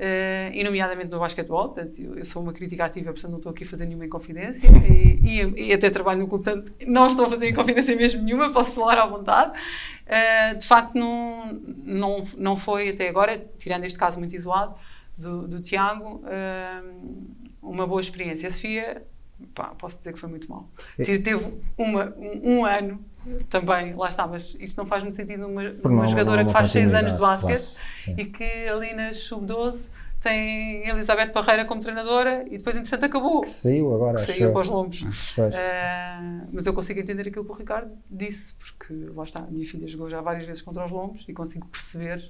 [0.00, 3.52] Uh, e nomeadamente no basquetebol, portanto, eu, eu, sou uma crítica ativa, portanto não estou
[3.52, 7.26] aqui a fazer nenhuma inconfidência e, e, e, até trabalho no clube, portanto não estou
[7.26, 9.58] a fazer inconfidência mesmo nenhuma, posso falar à vontade.
[10.06, 11.52] Uh, de facto, não,
[11.84, 14.74] não, não foi até agora, tirando este caso muito isolado
[15.18, 18.48] do, do Tiago, uh, uma boa experiência.
[18.48, 19.06] A Sofia,
[19.54, 20.68] pá, posso dizer que foi muito mal.
[20.96, 23.04] Teve uma, um, um ano
[23.48, 26.94] também, lá está, mas isto não faz muito sentido uma, uma jogadora que faz 6
[26.94, 27.68] anos de basquete
[28.04, 29.88] claro, e que ali nas sub-12
[30.20, 33.44] tem Elizabeth Parreira como treinadora e depois, entretanto, acabou.
[33.44, 34.18] Saiu agora.
[34.18, 35.00] Saiu para os lombos.
[35.38, 39.66] Uh, mas eu consigo entender aquilo que o Ricardo disse, porque lá está, a minha
[39.66, 42.20] filha jogou já várias vezes contra os lombos e consigo perceber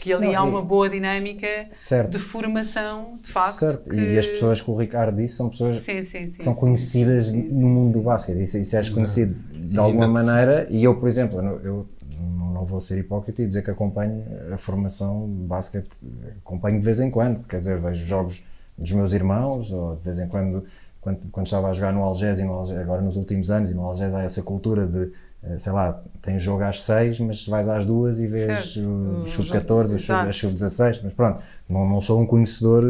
[0.00, 2.12] que ali não, há uma boa dinâmica certo.
[2.12, 3.58] de formação, de facto.
[3.58, 3.88] Certo.
[3.88, 3.96] Que...
[3.96, 7.32] E as pessoas que o Ricardo disse são pessoas sim, sim, sim, que são conhecidas
[7.32, 8.38] no mundo do basquete.
[8.38, 11.86] E se és conhecido de alguma maneira, e eu, por exemplo, eu
[12.56, 15.88] não vou ser hipócrita e dizer que acompanho a formação de basquete,
[16.44, 18.44] acompanho de vez em quando, quer dizer, vejo jogos
[18.76, 20.64] dos meus irmãos, ou de vez em quando,
[21.00, 23.74] quando, quando estava a jogar no Algés, e no Algés, agora nos últimos anos, e
[23.74, 25.12] no Algés há essa cultura de,
[25.58, 28.88] sei lá, tem jogo às 6, mas vais às duas e vês Certo.
[28.88, 30.28] o O sub-14, jogo- o sub- exato.
[30.28, 32.84] a sub-16, mas pronto, não, não sou um conhecedor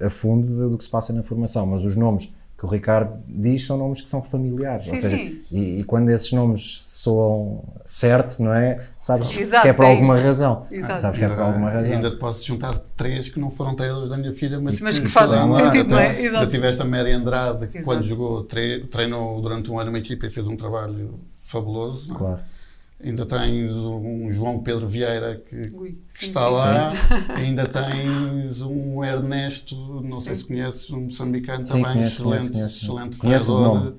[0.00, 3.12] eh, a fundo do, que se passa na formação, mas os nomes que o Ricardo
[3.28, 5.40] diz são nomes que são familiares, ou Sim, seja, sim.
[5.52, 8.84] E, e quando esses nomes soam certo, não é?
[9.00, 10.26] Sabes Exato, que é por é alguma isso.
[10.26, 10.64] razão.
[10.70, 11.00] Exato.
[11.00, 11.92] Sabes que é por alguma razão.
[11.94, 15.08] ainda te posso juntar três que não foram treinadores da minha filha, mas, Mas que
[15.08, 16.20] fazem lá, sentido, não é?
[16.20, 16.44] Exato.
[16.44, 17.84] Eu tiveste a Mary Andrade, que Exato.
[17.84, 22.08] quando jogou, tre- treinou durante um ano uma equipa e fez um trabalho fabuloso.
[22.08, 22.18] não é?
[22.18, 22.40] Claro.
[23.00, 26.92] Ainda tens um João Pedro Vieira que, Ui, que sim, está sim, lá,
[27.36, 30.40] ainda tens um Ernesto, não sei Sim.
[30.40, 33.94] se conheces, um moçambicano Sim, também, conheço, excelente, conheço, excelente Conheço treinador.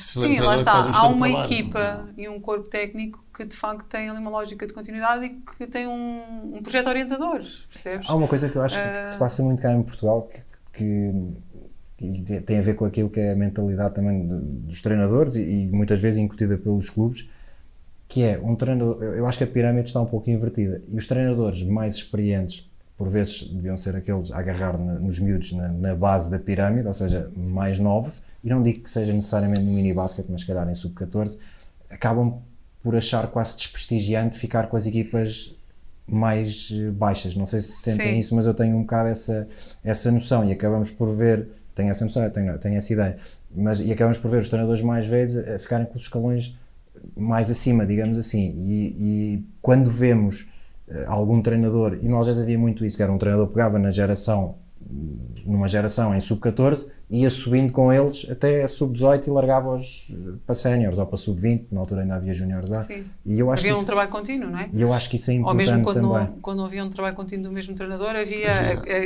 [0.00, 0.86] Sim, lá que está.
[0.86, 1.44] um Há uma trabalho.
[1.52, 5.30] equipa e um corpo técnico que de facto tem ali uma lógica de continuidade e
[5.30, 7.38] que tem um, um projeto orientador,
[7.72, 8.10] percebes?
[8.10, 9.04] Há uma coisa que eu acho que- Ah.
[9.04, 10.28] que se passa muito cá em Portugal
[10.72, 10.82] que,
[11.96, 15.42] que- que tem a ver com aquilo que é a mentalidade também dos treinadores e,
[15.42, 17.30] e muitas vezes incutida pelos clubes,
[18.12, 19.02] que é um treinador.
[19.02, 23.08] Eu acho que a pirâmide está um pouco invertida e os treinadores mais experientes, por
[23.08, 27.30] vezes deviam ser aqueles a agarrar nos miúdos na, na base da pirâmide, ou seja,
[27.34, 30.74] mais novos, e não digo que seja necessariamente no mini basket, mas se calhar em
[30.74, 31.38] sub-14,
[31.88, 32.34] acabam
[32.82, 35.56] por achar quase desprestigiante ficar com as equipas
[36.06, 37.34] mais eh, baixas.
[37.34, 38.18] Não sei se sentem Sim.
[38.18, 39.48] isso, mas eu tenho um bocado essa,
[39.82, 43.16] essa noção e acabamos por ver, tenho essa noção, tenho, tenho essa ideia,
[43.56, 46.58] mas, e acabamos por ver os treinadores mais velhos a ficarem com os escalões
[47.16, 48.54] mais acima, digamos assim.
[48.64, 48.96] E,
[49.36, 50.48] e quando vemos
[50.88, 53.78] eh, algum treinador, e nós já havia muito isso, que era um treinador que pegava
[53.78, 54.56] na geração,
[55.46, 60.14] numa geração em sub-14, ia subindo com eles até a sub-18 e largava-os eh,
[60.46, 62.80] para séniores ou para sub-20, na altura ainda havia juniores lá.
[62.80, 63.04] Sim.
[63.24, 64.68] E eu acho Havia que um isso, trabalho contínuo, não é?
[64.72, 66.10] e eu acho que isso é Ou importante mesmo quando também.
[66.10, 68.54] não, quando não havia um trabalho contínuo do mesmo treinador, havia a-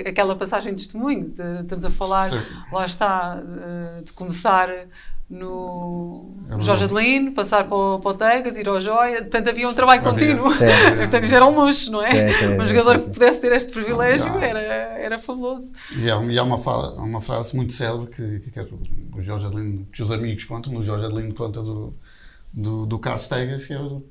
[0.06, 1.30] a- aquela passagem de testemunho.
[1.30, 2.36] de- estamos a falar, Sim.
[2.72, 4.68] lá está, eh, de começar
[5.28, 6.84] no É Jorge.
[6.84, 9.18] Adelino, passar para o, para o Tegas, ir ao Joia.
[9.18, 10.36] Portanto, havia um trabalho Havia.
[10.36, 10.52] contínuo.
[10.52, 10.64] Sim.
[10.98, 12.32] Portanto, isso era um luxo, não é?
[12.32, 14.44] Sim, sim, um jogador sim, que pudesse ter este privilégio Ah.
[14.44, 15.70] era, era fabuloso.
[15.96, 18.78] E há, e há uma, fa- uma frase muito célebre que, que, quero-
[19.14, 21.92] o Jorge Adelino, que os amigos contam, o Jorge Adelino conta do,
[22.52, 24.02] do, do Carlos Tegas, que é o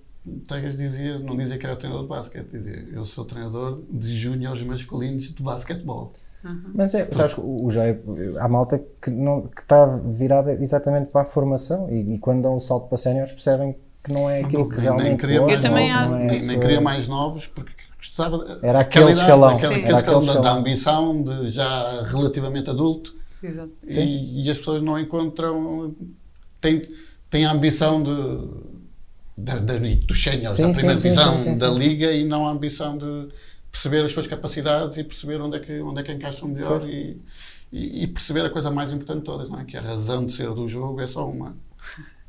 [0.47, 4.63] Tegas dizia, não dizia que era treinador de basquete, dizia eu sou treinador de júniores
[4.63, 6.11] masculinos de basquetebol.
[6.73, 7.99] Mas é, sabes, que o o Jair,
[8.39, 12.57] há malta que, não, que está virada exatamente para a formação e, e quando dão
[12.57, 15.53] o salto para séniores percebem que não é aquilo que nem, realmente nem queria gosta,
[15.53, 18.59] mais Eu também novos, acho- não é nem, nem sua- queria mais novos porque gostava
[18.61, 19.49] Era aquele aquela idade, escalão.
[19.49, 20.59] aquele Era escalão aquele da, da escalão.
[20.59, 23.71] ambição de já relativamente adulto Exato.
[23.83, 25.95] e, e as pessoas não encontram
[26.61, 26.81] têm,
[27.29, 28.11] têm a ambição de,
[29.37, 29.77] da- da-
[30.07, 31.79] dos séniores, da primeira sim, divisão sim, sim, da sim.
[31.79, 33.29] liga e não a ambição de
[33.75, 37.21] perceber as suas capacidades e perceber onde é que, onde é que encaixam melhor e,
[37.71, 39.65] e, e perceber a coisa mais importante de todas, não é?
[39.65, 41.57] que a razão de ser do jogo é só uma,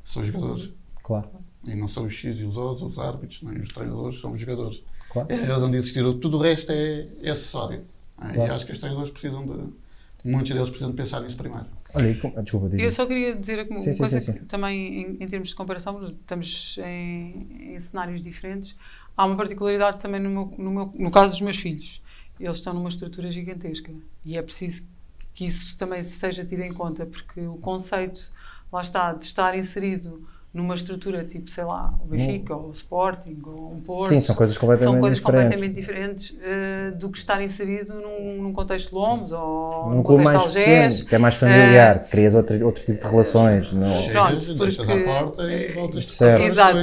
[0.03, 0.73] são os jogadores.
[1.05, 1.31] Claro,
[1.69, 4.41] E não são os X e os O's, os árbitros, nem os treinadores, são os
[4.41, 4.83] jogadores.
[5.09, 5.29] claro.
[5.31, 6.03] É a razão de existir.
[6.15, 7.85] Tudo o resto é, é acessório.
[8.21, 8.33] é?
[8.35, 8.51] Claro.
[8.51, 9.87] E acho que os treinadores precisam de.
[10.29, 11.67] Muitos deles precisam de pensar nisso primeiro.
[11.95, 12.83] Olha, ah, desculpa, diz.
[12.83, 14.45] Eu só queria dizer uma Sim, sim, coisa sim, que sim.
[14.47, 18.75] também em, em termos de comparação, estamos em, em cenários diferentes.
[19.17, 22.01] Há uma particularidade também no, meu, no, meu, no caso dos meus filhos.
[22.39, 23.93] Eles estão numa estrutura gigantesca
[24.25, 24.87] e é preciso
[25.33, 28.21] que isso também seja tido em conta, porque o conceito,
[28.73, 33.39] lá está, de estar inserido numa estrutura tipo, sei lá, o Benfica, ou o Sporting,
[33.45, 34.09] ou um Porto.
[34.09, 35.45] Sim, são coisas completamente são coisas diferentes.
[35.45, 40.03] completamente diferentes eh, do que estar inserido num, num contexto de Lombos ou Num num
[40.03, 40.67] contexto de mais Algés.
[40.95, 43.73] pequeno, que é mais familiar, crias outro, outro tipo de relações.
[43.73, 46.33] Não, Pronto, Chegas, deixas porque- à porta e voltas-te Certo.
[46.39, 46.79] contra Exato.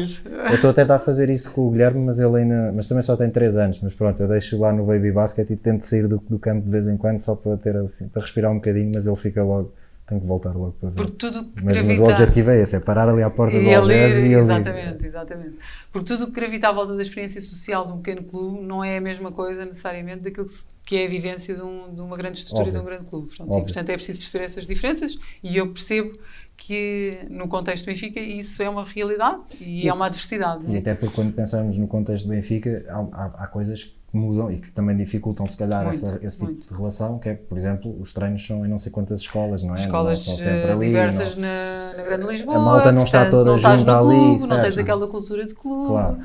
[0.50, 2.72] Eu estou a tentar fazer isso com o Guilherme, mas ele ainda.
[2.74, 3.80] Mas também só tem 3 anos.
[3.82, 6.70] Mas pronto, eu deixo lá no Baby Basket e tento sair do, do campo de
[6.72, 9.74] vez em quando só para ter assim, para respirar um bocadinho, mas ele fica logo.
[10.06, 10.96] Tenho que voltar logo para ver.
[10.96, 13.56] Porque tudo que Mas, mas o gravita- objetivo é esse, é parar ali à porta
[13.58, 14.34] do E ali, Algarve e ali.
[14.34, 15.56] exatamente, exatamente.
[15.94, 18.84] Porque tudo o que gravita à volta da experiência social de um pequeno clube não
[18.84, 22.18] é a mesma coisa necessariamente daquilo que, que é a vivência de, um- de uma
[22.18, 22.96] grande estrutura e de um Óbvio.
[22.98, 23.28] grande clube.
[23.28, 23.62] Portanto, Óbvio.
[23.62, 26.20] e, portanto, é preciso perceber essas diferenças e eu percebo
[26.58, 30.70] que no contexto do Benfica isso é uma realidade e, é uma adversidade.
[30.70, 34.52] E até porque quando pensamos no contexto do Benfica, há, há- há coisas que mudam
[34.52, 36.68] e que também dificultam se calhar Muito, essa- esse tipo muito.
[36.68, 39.76] de relação, que é, por exemplo, os treinos são em não sei quantas escolas, não
[39.76, 39.80] é?
[39.80, 42.58] Escolas não são sempre eh, ali, diversas não- na, na Grande Lisboa.
[42.58, 44.62] A malta não está portanto, toda não estás junta no ali, clube, não certo.
[44.62, 45.88] tens aquela cultura de clube.
[45.88, 46.18] Claro.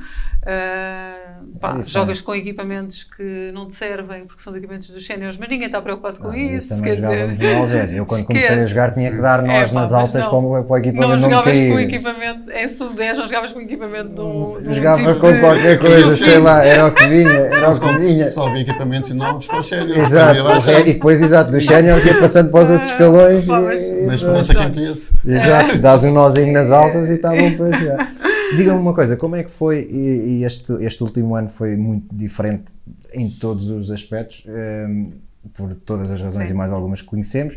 [0.47, 1.91] ah, pá, diferente.
[1.93, 5.67] jogas com equipamentos que não te servem porque são os equipamentos dos séniores, mas ninguém
[5.67, 6.81] está preocupado com Ah, isso.
[6.83, 7.95] Quer dizer.
[7.95, 10.51] Eu quando comecei a jogar tinha que dar nós É, pá, nas altas não, não,
[10.51, 11.73] para, o, para o equipamento não, não jogavas cair.
[11.73, 15.33] com equipamento, em sub-10 não jogavas com equipamento de um, de um Jogava tipo com
[15.33, 18.25] de- qualquer coisa, sei lá, era o que vinha, era o que vinha.
[18.27, 19.99] Só havia equipamentos novos para o sénior.
[19.99, 20.41] Exato,
[20.87, 24.15] e depois, exato, do sénior ia passando para os outros escalões Pá, mas- e, Na
[24.15, 25.15] esperança que encolhesse.
[25.27, 28.09] Exato, dás um nozinho nas alças e está bom para já.
[28.57, 32.07] Diga-me uma coisa, como é que foi, e, e este, este último ano foi muito
[32.15, 32.65] diferente
[33.13, 35.11] em todos os aspectos, ehm,
[35.55, 36.53] por todas as razões Sim.
[36.53, 37.57] e mais algumas que conhecemos.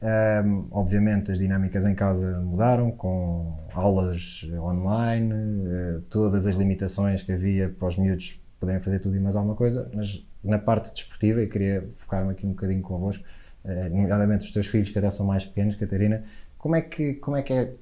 [0.00, 7.32] Ehm, obviamente as dinâmicas em casa mudaram, com aulas online, eh, todas as limitações que
[7.32, 11.42] havia para os miúdos poderem fazer tudo e mais alguma coisa, mas na parte desportiva,
[11.42, 13.24] e queria focar-me aqui um bocadinho convosco,
[13.64, 16.24] eh, nomeadamente os teus filhos que até são mais pequenos, Catarina,
[16.58, 17.72] como é que, como é, que é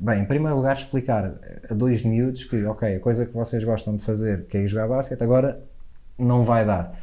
[0.00, 1.34] Bem, em primeiro lugar, explicar
[1.68, 4.68] a dois miúdos que, ok, a coisa que vocês gostam de fazer, que é ir
[4.68, 5.60] jogar basquete, agora
[6.16, 6.96] não vai dar.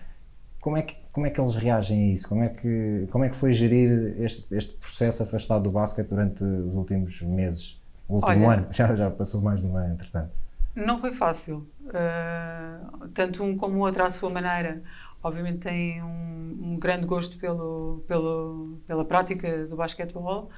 [0.61, 2.29] Como é que, como é que eles reagem a isso?
[2.29, 6.41] Como é que, como é que foi gerir este, este processo afastado do basquete durante
[6.41, 7.81] os últimos meses?
[8.07, 8.67] O último Olha- ano?
[8.71, 10.31] Já, já passou mais de um ano, entretanto.
[10.73, 11.67] Não foi fácil.
[11.85, 14.81] Uh, tanto um como o outro à sua maneira.
[15.21, 20.51] Obviamente têm um, um grande gosto pelo, pelo, pela prática do basquetebol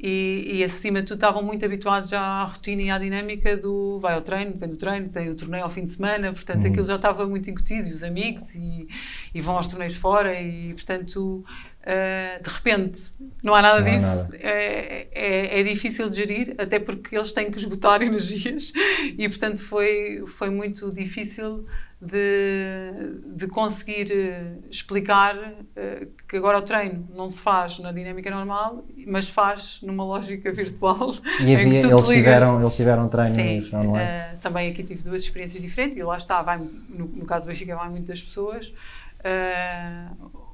[0.00, 3.98] e, e acima de tudo estavam muito habituados já à rotina e à dinâmica do
[3.98, 6.86] vai ao treino, vem do treino, tem o torneio ao fim de semana, portanto aquilo
[6.86, 8.86] já estava muito incutido, e os amigos e,
[9.34, 11.44] e vão aos torneios fora e portanto
[11.82, 13.00] uh, de repente
[13.42, 14.30] não há nada Não há disso, nada.
[14.40, 18.72] É, é, é difícil de gerir, até porque eles têm que esgotar energias
[19.16, 21.66] e, portanto, foi, foi muito difícil
[22.00, 25.36] de, de conseguir eh, explicar
[25.74, 30.52] eh, que agora o treino não se faz na dinâmica normal, mas faz numa lógica
[30.52, 31.12] virtual.
[31.40, 32.06] E em havia, eles, ligas.
[32.06, 33.98] tiveram, eles tiveram Sim, online?
[33.98, 37.48] eh, também aqui tive duas experiências diferentes e lá está, vai, no, no caso do
[37.48, 38.72] Benfica vai muitas pessoas.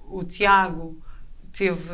[0.08, 0.98] O Tiago
[1.56, 1.90] teve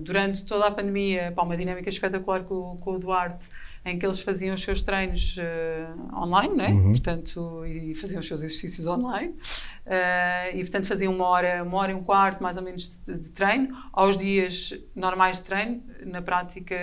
[0.00, 3.48] durante toda a pandemia pá, uma dinâmica espetacular com, com o Duarte
[3.86, 6.72] em que eles faziam os seus treinos eh, online, não é?
[6.90, 9.32] Portanto, e faziam os seus exercícios online.
[9.86, 13.16] Eh, e, portanto, faziam uma hora, uma hora e um quarto, mais ou menos, de,
[13.18, 13.68] de treino.
[13.92, 16.74] Aos dias normais de treino, na prática,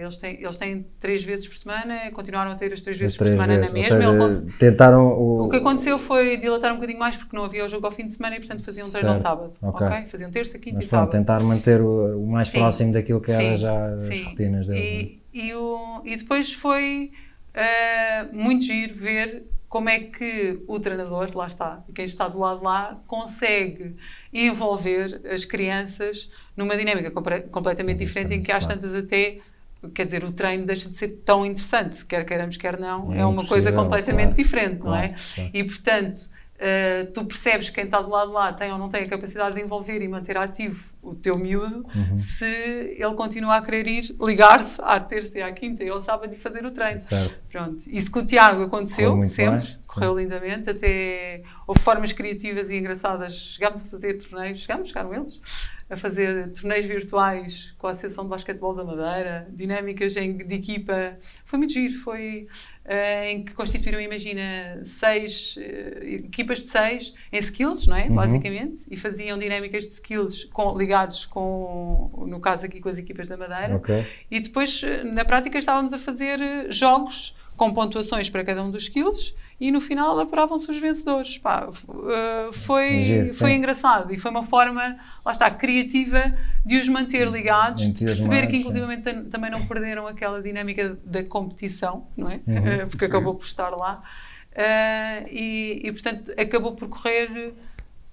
[0.00, 3.24] eles têm, eles têm três vezes por semana, continuaram a ter as três vezes por
[3.24, 4.28] Três semana na vezes, ou mesma.
[4.30, 7.64] Seja, cons- tentaram o, o que aconteceu foi dilatar um bocadinho mais porque não havia
[7.64, 9.52] o jogo ao fim de semana e, portanto, faziam um treino ao Certo, sábado.
[9.60, 9.86] ok.
[9.88, 10.06] ok?
[10.06, 11.10] Faziam terça, quinta mas e sábado.
[11.10, 12.58] tentar manter o, o mais Sim.
[12.58, 14.22] próximo daquilo que era Sim, já as sim.
[14.24, 15.10] rotinas deles.
[15.10, 17.12] E, e, o, e depois foi
[17.54, 22.62] eh, muito giro ver como é que o treinador, lá está, quem está do lado
[22.62, 23.96] lá, consegue
[24.30, 27.10] envolver as crianças numa dinâmica
[27.50, 29.38] completamente diferente em que às tantas até
[29.94, 33.26] quer dizer, o treino deixa de ser tão interessante, quer queiramos, quer não, É é,
[33.26, 35.08] uma coisa completamente claro, diferente, não é?
[35.08, 35.50] claro.
[35.52, 36.20] E portanto,
[36.64, 39.08] eh, tu percebes que quem está do lado de lá tem ou não tem a
[39.08, 42.16] capacidade de envolver e manter ativo o teu miúdo Uhum.
[42.16, 42.44] se
[42.96, 46.36] ele continua a querer ir ligar-se à terça e à quinta e ao sábado e
[46.36, 47.00] fazer o treino.
[47.00, 47.48] Certo.
[47.50, 47.82] Pronto.
[47.88, 53.34] Isso com o Tiago aconteceu sempre, bem, correu lindamente, até houve formas criativas e engraçadas.
[53.34, 55.40] Chegámos a fazer torneios, chegámos, chegaram eles,
[55.90, 61.16] a fazer torneios virtuais com a Associação de Basquetebol da Madeira, dinâmicas de equipa.
[61.44, 62.46] Foi muito giro, foi
[62.88, 68.08] em que constituíram, imagina, seis eh, equipas de seis em skills, não é?
[68.08, 68.14] Uhum.
[68.16, 73.28] Basicamente, e faziam dinâmicas de skills com, ligados com, no caso aqui, com as equipas
[73.28, 73.76] da Madeira.
[73.76, 74.04] Ok.
[74.30, 78.70] E depois, eh, na prática, estávamos a fazer eh, jogos com pontuações para cada um
[78.70, 81.38] dos skills e no final apuravam-se os vencedores.
[81.38, 83.56] Pá, eh, foi, Giro, foi sim.
[83.56, 86.22] engraçado e foi uma forma, lá está, criativa
[86.64, 88.58] de os manter ligados, de perceber que sim.
[88.58, 92.40] inclusivamente tam- também não perderam aquela dinâmica da competição, não é?
[92.46, 92.66] Uhum.
[92.66, 94.02] Eh, Porque acabou por estar lá.
[94.54, 97.54] Eh, e, e, portanto, acabou por correr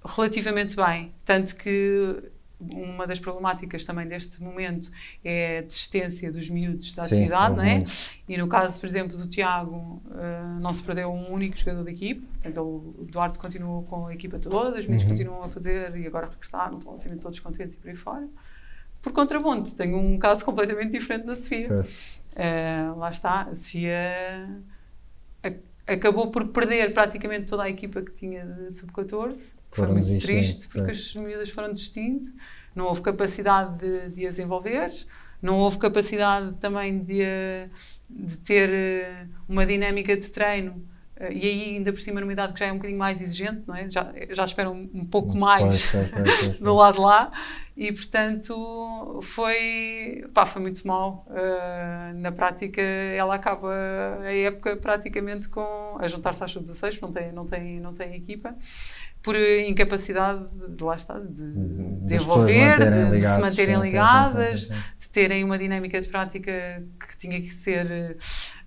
[0.05, 1.13] relativamente bem.
[1.25, 2.17] Tanto que
[2.59, 4.91] uma das problemáticas também deste momento
[5.23, 7.85] é a desistência dos miúdos da Sim, atividade, houve não é?
[8.27, 11.91] E no caso, por exemplo, do Tiago, eh, não se perdeu um único jogador da
[11.91, 12.21] equipe.
[12.41, 15.09] Portanto, o Duarte continuou com a equipa toda, os miúdos Uhum.
[15.11, 18.27] continuam a fazer e agora regressaram, estão obviamente todos contentes e por aí fora.
[19.01, 21.67] Por contraponto, tenho um caso completamente diferente da Sofia.
[21.69, 22.21] Pois.
[22.35, 24.61] Eh, lá está, a Sofia
[25.41, 29.57] a- acabou por perder praticamente toda a equipa que tinha de sub-14.
[29.71, 32.25] Foi Foram muito triste porque as miúdas foram desistindo,
[32.75, 34.89] não houve capacidade de, de as envolver,
[35.41, 37.69] não houve capacidade também de, eh,
[38.09, 40.83] de ter eh, uma dinâmica de treino.
[41.19, 43.63] Uh, e aí, ainda por cima, numa idade que já é um bocadinho mais exigente,
[43.67, 43.89] não é?
[43.89, 47.31] já, já esperam um, um pouco mais pois, pois, pois, do lado lá.
[47.79, 51.25] E, portanto, foi, pá, foi muito mal.
[51.29, 53.73] Uh, na prática, ela acaba
[54.21, 58.53] a época praticamente com a juntar-se às sub-16, não tem, não, tem, não tem equipa,
[59.23, 60.43] por incapacidade
[60.75, 65.45] de, lá está, de desenvolver, de, de, se manterem ligadas, sim, sim, sim, de terem
[65.45, 68.17] uma dinâmica de prática que tinha que ser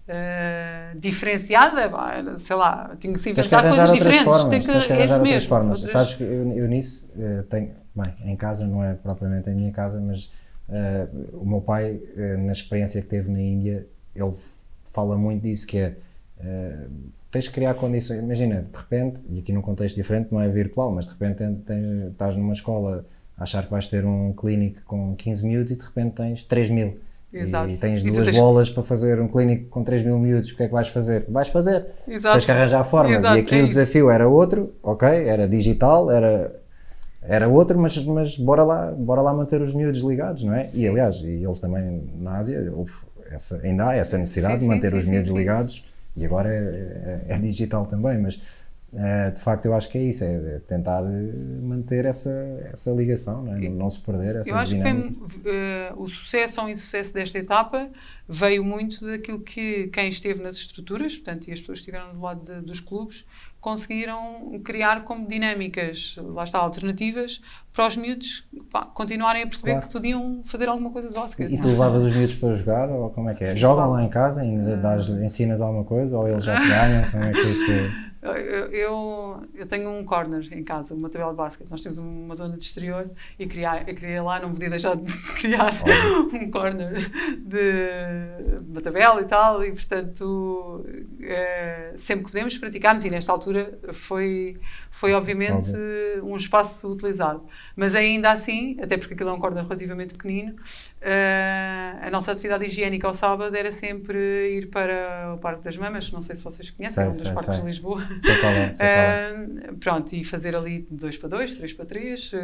[0.08, 4.24] uh, diferenciada, sei lá, tinha que se inventar coisas diferentes.
[4.24, 5.54] Formas, tem que, que é isso mesmo.
[5.54, 5.90] Outras...
[5.90, 9.72] Sabes que eu, eu nisso uh, tenho, bem, em casa não é propriamente a minha
[9.72, 10.32] casa, mas
[10.68, 12.00] uh, o meu pai,
[12.44, 14.34] na experiência que teve na Índia, ele
[14.84, 15.96] fala muito disso, que é
[17.32, 18.20] tens que criar condições.
[18.20, 22.12] Imagina, de repente, e aqui num contexto diferente, não é virtual, mas de repente tens,
[22.12, 25.82] estás numa escola a achar que vais ter um clínico com 15 minutos e de
[25.82, 26.98] repente tens 3 mil.
[27.32, 27.70] Exato.
[27.70, 28.36] E tens duas tens...
[28.36, 31.24] bolas para fazer um clínico com 3 mil miúdos, o que é que vais fazer?
[31.30, 31.86] Vais fazer.
[32.06, 32.34] Exato.
[32.34, 33.12] Tens que arranjar formas.
[33.12, 33.38] Exato.
[33.38, 36.54] E aqui é o desafio era outro, ok, era digital, era,
[37.22, 40.64] era outro, mas, mas bora, lá, bora lá manter os miúdos ligados, não é?
[40.64, 40.82] Sim.
[40.82, 42.72] E aliás, e eles também na Ásia,
[43.30, 47.22] essa, ainda há essa necessidade sim, de manter sim, os miúdos ligados, e agora é,
[47.28, 48.40] é, é digital também, mas
[48.92, 51.02] Uh, de facto, eu acho que é isso, é tentar
[51.62, 52.30] manter essa,
[52.70, 53.68] essa ligação, não, é?
[53.70, 57.88] não se perder essa Eu acho que uh, o sucesso ou insucesso desta etapa
[58.28, 62.20] veio muito daquilo que quem esteve nas estruturas, portanto, e as pessoas que estiveram do
[62.20, 63.24] lado de, dos clubes,
[63.62, 67.40] conseguiram criar como dinâmicas, lá está, alternativas,
[67.72, 69.86] para os miúdos pá, continuarem a perceber claro.
[69.86, 71.54] que podiam fazer alguma coisa de basquete.
[71.54, 73.46] E tu levavas os miúdos para jogar, ou como é que é?
[73.46, 73.92] Sim, Jogam claro.
[73.92, 77.30] lá em casa, ainda dás, ensinas alguma coisa, ou eles já te ganham, como é
[77.30, 78.11] que é isso?
[78.22, 81.68] Eu, eu, eu, tenho um corner em casa, uma tabela de basquete.
[81.68, 83.04] Nós temos uma zona de exterior
[83.36, 85.72] e criar, eu criei lá, não podia deixar de criar
[86.32, 86.92] um corner
[87.40, 89.64] de uma tabela e tal.
[89.64, 90.84] E, portanto,
[91.20, 93.04] é, sempre que podemos, praticámos.
[93.04, 94.56] E nesta altura foi,
[94.88, 95.72] foi obviamente,
[96.22, 97.42] um espaço utilizado.
[97.76, 100.54] Mas ainda assim, até porque aquilo é um corner relativamente pequenino,
[101.02, 106.10] uh, a nossa atividade higiênica ao sábado era sempre ir para o Parque das Mamas.
[106.10, 108.06] Não sei se vocês conhecem, é um dos parques de Lisboa.
[108.22, 109.70] Sei qual é, sei qual é.
[109.70, 112.36] Uh, pronto, e fazer ali 2 para 2, 3 para 3, uh,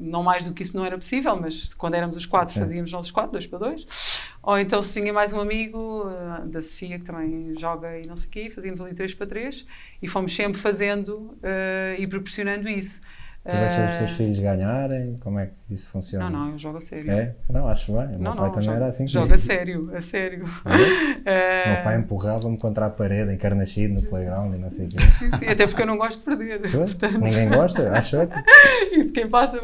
[0.00, 3.06] não mais do que isso não era possível, mas quando éramos os quatro, fazíamos nós
[3.06, 3.86] os quatro, 2 para 2.
[4.42, 6.04] Ou então se vinha mais um amigo
[6.46, 9.66] da Sofia, que também joga e não sei o quê, fazíamos ali 3 para 3
[10.00, 11.36] e fomos sempre fazendo
[11.98, 13.00] e proporcionando isso.
[13.46, 15.14] Tu deixas os teus filhos ganharem?
[15.22, 16.28] Como é que isso funciona?
[16.28, 17.12] Não, não, eu jogo a sério.
[17.12, 17.32] É?
[17.48, 18.06] Não, acho bem.
[18.06, 19.06] O não, meu pai não, também jogo, era assim.
[19.06, 20.44] Joga a sério, a sério.
[21.24, 21.74] É?
[21.74, 24.98] meu pai empurrava-me contra a parede, encarnascido no playground e não sei o quê.
[24.98, 26.60] Sim, sim, até porque eu não gosto de perder.
[26.60, 27.20] Portanto...
[27.20, 28.96] Ninguém gosta, acho que.
[28.96, 29.60] e de quem passa.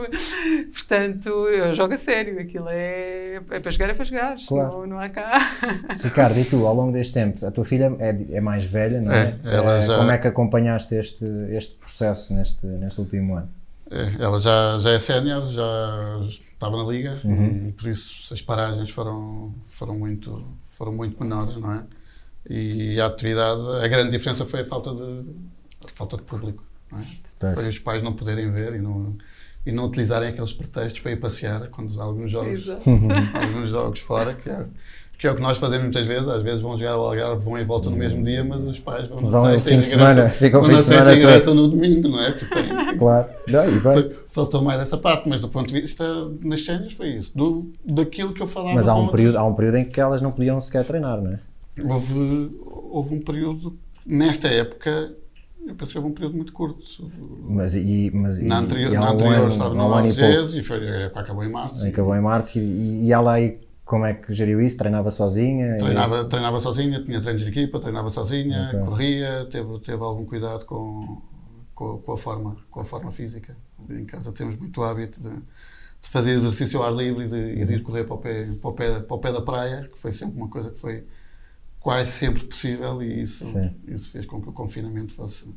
[0.72, 2.40] Portanto, eu jogo a sério.
[2.40, 4.36] Aquilo é, é para jogar, é para jogar.
[4.46, 4.72] Claro.
[4.72, 5.32] Não, não há cá.
[6.04, 9.12] Ricardo, e tu, ao longo deste tempo, a tua filha é, é mais velha, não
[9.12, 9.36] é?
[9.44, 9.96] é, ela já...
[9.96, 13.48] Como é que acompanhaste este, este processo neste, neste último ano?
[13.92, 17.68] É, ela já, já é sénior, já estava na liga uhum.
[17.68, 21.86] e por isso as paragens foram, foram, muito, foram muito menores, não é?
[22.48, 25.24] E a atividade, a grande diferença foi a falta de,
[25.84, 27.54] a falta de público, não é?
[27.54, 29.12] Foi os pais não poderem ver e não,
[29.66, 34.32] e não utilizarem aqueles pretextos para ir passear quando há alguns jogos, alguns jogos fora,
[34.32, 34.66] que é,
[35.22, 37.56] que é o que nós fazemos muitas vezes, às vezes vão jogar ao Algarve, vão
[37.56, 40.68] e voltam no mesmo dia, mas os pais vão na vão sexta e regressam, vão
[40.68, 42.32] na sexta e regressam no domingo, não é?
[42.32, 43.28] Tem, claro.
[43.48, 46.04] Não, foi, faltou mais essa parte, mas do ponto de vista
[46.40, 48.74] nas cenas foi isso, do, daquilo que eu falava.
[48.74, 51.30] Mas há um, período, há um período em que elas não podiam sequer treinar, não
[51.30, 51.38] é?
[51.84, 52.58] Houve,
[52.90, 55.14] houve um período, nesta época,
[55.68, 56.82] eu penso que houve um período muito curto.
[57.48, 61.44] Mas, e, mas, na anterior, e, na anterior ano, estava no Algés e, foi, acabou
[61.44, 61.86] em março.
[61.86, 64.78] Acabou em março e, e ela aí como é que geriu isso?
[64.78, 65.76] Treinava sozinha?
[65.76, 66.24] Treinava, e...
[66.28, 68.80] treinava sozinha, tinha treinos de equipa, treinava sozinha, okay.
[68.80, 71.20] corria, teve, teve algum cuidado com,
[71.74, 73.56] com, com, a forma, com a forma física.
[73.90, 77.64] Em casa temos muito hábito de, de fazer exercício ao ar livre e de, e
[77.64, 79.98] de, ir correr para o, pé, para, o pé, para o pé da praia, que
[79.98, 81.04] foi sempre uma coisa que foi
[81.80, 83.44] quase sempre possível e isso,
[83.88, 85.52] isso fez com que o confinamento fosse,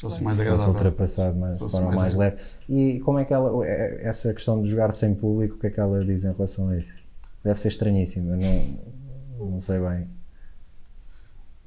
[0.00, 0.66] fosse mais agradável.
[0.66, 2.42] Fosse ultrapassado mais, fosse forma mais, mais leve.
[2.68, 5.78] E como é que ela, essa questão de jogar sem público, o que é que
[5.78, 7.03] ela diz em relação a isso?
[7.44, 10.08] Deve ser estranhíssimo, eu não, não sei bem.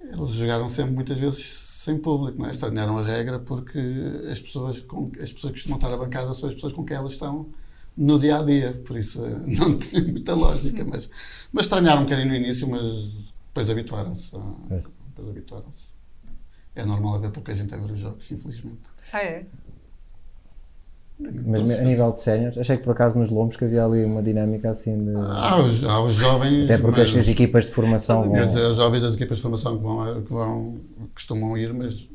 [0.02, 2.52] Eles jogaram sempre muitas vezes sem público, não é?
[2.52, 3.80] estranharam a regra porque
[4.30, 6.98] as pessoas, com, as pessoas que costumam estar à bancada são as pessoas com quem
[6.98, 7.50] elas estão
[7.96, 9.22] no dia a dia, por isso
[9.60, 11.10] não tinha muita lógica, mas,
[11.54, 14.32] mas estranharam um bocadinho no início, mas depois habituaram-se.
[15.10, 15.84] Depois habituaram-se.
[16.76, 18.92] É normal haver pouca gente a ver os jogos, infelizmente.
[19.14, 19.46] Ah, é?
[21.20, 24.22] Mas a nível de séniores, achei que por acaso nos lombos que havia ali uma
[24.22, 25.16] dinâmica assim de.
[25.16, 26.70] Há os, há os jovens.
[26.70, 28.34] Até porque mas, as equipas de formação vão.
[28.34, 30.80] mas os jovens das equipas de formação que vão, que vão
[31.16, 32.08] costumam ir, mas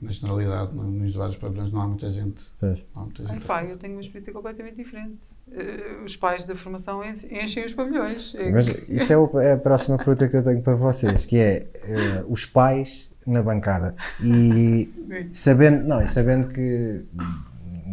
[0.00, 2.42] na generalidade, no- nos vários padrões, não há muita gente.
[2.58, 2.78] Pois.
[2.94, 3.44] Não há muita Ai, gente.
[3.46, 5.18] pá, eu tenho uma experiência completamente diferente.
[5.52, 7.14] Eh, os pais da formação en-
[7.44, 8.34] enchem os pavilhões.
[8.34, 11.36] É- Mas isso é, o- é a próxima pergunta que eu tenho para vocês, que
[11.38, 13.94] é eh, os pais na bancada.
[14.22, 14.90] E
[15.32, 17.02] sabendo, não, e sabendo que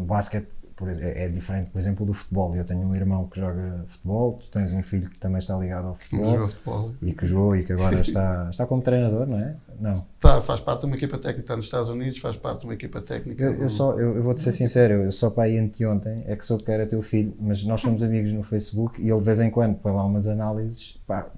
[0.01, 2.55] no basquete por ex- é, é diferente, por exemplo, do futebol.
[2.55, 5.89] Eu tenho um irmão que joga futebol, tu tens um filho que também está ligado
[5.89, 6.89] ao futebol futebol.
[7.03, 9.55] e que jogou e que agora está, está como treinador, não é?
[9.79, 9.93] Não.
[10.19, 12.73] Tá, faz parte de uma equipa técnica, está nos Estados Unidos, faz parte de uma
[12.73, 13.43] equipa técnica.
[13.45, 16.43] Eu, eu só, eu, eu vou-te ser sincero, eu só para aí anteontem é que
[16.45, 19.39] soube que era teu filho, mas nós somos amigos no Facebook e ele de vez
[19.39, 21.29] em quando põe lá umas análises pá,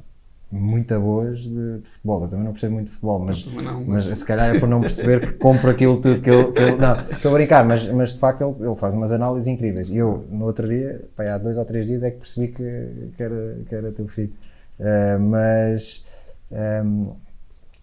[0.54, 2.24] muito boas de, de futebol.
[2.24, 3.48] Eu também não percebo muito de futebol, mas,
[3.88, 6.76] mas se calhar é por não perceber que compro aquilo tudo que ele.
[6.78, 9.90] não, estou a brincar, mas, mas de facto ele, ele faz umas análises incríveis.
[9.90, 13.12] E eu, no outro dia, pá, há dois ou três dias, é que percebi que,
[13.18, 14.34] que, era, que era teu filho.
[14.80, 16.06] Ah, mas.
[16.52, 17.12] ahm,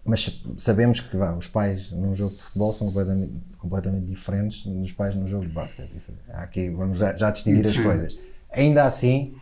[0.03, 4.91] mas sabemos que vá, os pais num jogo de futebol são completamente, completamente diferentes dos
[4.93, 5.91] pais num jogo de basquete.
[5.95, 8.17] Isso, aqui, vamos já, já distinguir as coisas.
[8.51, 9.35] Ainda assim,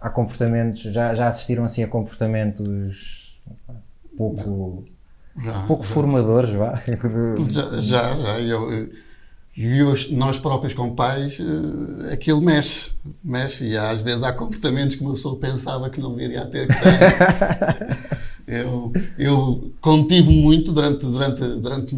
[0.00, 3.38] há comportamentos, já, já assistiram assim a comportamentos
[4.16, 4.84] pouco,
[5.44, 5.92] Já, pouco já.
[5.94, 6.80] formadores, vá.
[7.50, 8.40] Já, já, já.
[8.40, 8.88] Eu, eu-
[10.12, 12.92] nós próprios como pais, eh, aquilo mexe,
[13.22, 16.66] mexe e às vezes há comportamentos que uma pessoa pensava que não viria a ter
[16.68, 16.92] que tem.
[18.46, 21.94] eu, eu contive muito durante, durante, durante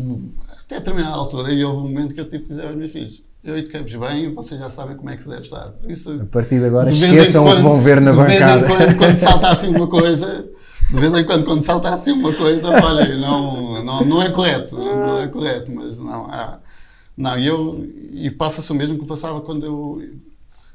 [0.65, 3.23] até determinada altura e houve um momento que eu tive que dizer aos meus filhos
[3.45, 5.68] eu eduquei-vos bem, vocês já sabem como é que se deve estar.
[5.72, 8.01] Por isso, A partir de agora, de vez em esqueçam o que quando- vão ver
[8.01, 8.66] na de bancada.
[8.66, 10.49] vez em quando, quando salta assim uma coisa,
[10.90, 14.76] de vez em quando, quando salta assim uma coisa, olha, não, não, não é correto,
[14.78, 16.61] não é correto, mas não há.
[17.16, 20.03] Não, e eu, e passa-se o mesmo que passava quando eu,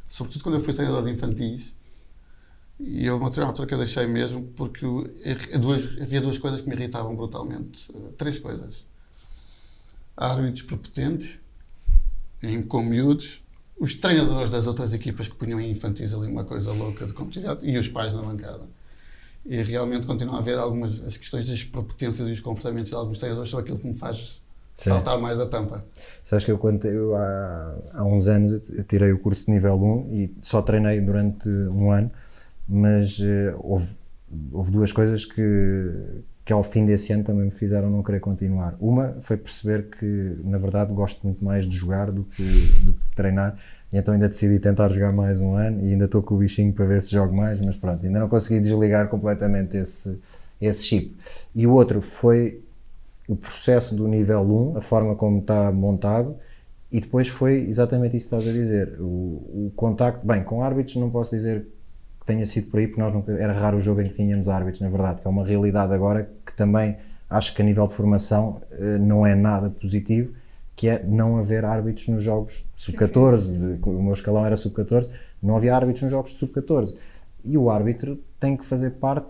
[0.07, 1.75] sobretudo quando eu fui treinador de infantis,
[2.79, 4.85] e houve uma treinadora que eu deixei mesmo, porque
[5.59, 7.89] duas, havia duas coisas que me irritavam brutalmente.
[8.17, 8.85] Três coisas.
[10.15, 11.39] Árbitros prepotentes,
[12.41, 13.43] em, com miúdos,
[13.79, 17.65] os treinadores das outras equipas que punham em infantis ali uma coisa louca de competitividade
[17.65, 18.63] e os pais na bancada.
[19.45, 23.19] E realmente continua a haver algumas as questões das prepotências e os comportamentos de alguns
[23.19, 24.41] treinadores são aquilo que me faz
[24.75, 24.89] Sim.
[24.89, 25.79] saltar mais a tampa.
[26.25, 30.13] Sabes que eu, quando, eu há, há uns anos tirei o curso de nível 1
[30.13, 32.11] e só treinei durante um ano,
[32.67, 33.87] mas eh, houve,
[34.51, 38.73] houve duas coisas que, que ao fim desse ano também me fizeram não querer continuar.
[38.79, 42.41] Uma foi perceber que, na verdade, gosto muito mais de jogar do que,
[42.85, 43.59] do que de treinar.
[43.91, 46.71] E então ainda decidi tentar jogar mais um ano e ainda estou com o bichinho
[46.71, 50.17] para ver se jogo mais, mas pronto, ainda não consegui desligar completamente esse,
[50.61, 51.17] esse chip.
[51.53, 52.61] E o outro foi
[53.27, 56.37] o processo do nível 1, a forma como está montado,
[56.89, 58.95] e depois foi exatamente isso que estás a dizer.
[59.01, 61.67] O, o contacto, bem, com árbitros não posso dizer
[62.27, 64.81] tenha sido por aí, porque nós nunca, era raro o jogo em que tínhamos árbitros,
[64.81, 66.95] na verdade, que é uma realidade agora que também
[67.29, 70.31] acho que a nível de formação eh, não é nada positivo,
[70.75, 75.09] que é não haver árbitros nos jogos sub-14, de- o meu escalão era sub-14,
[75.41, 76.97] não havia árbitros nos jogos de sub-14.
[77.43, 79.27] E o árbitro tem que fazer parte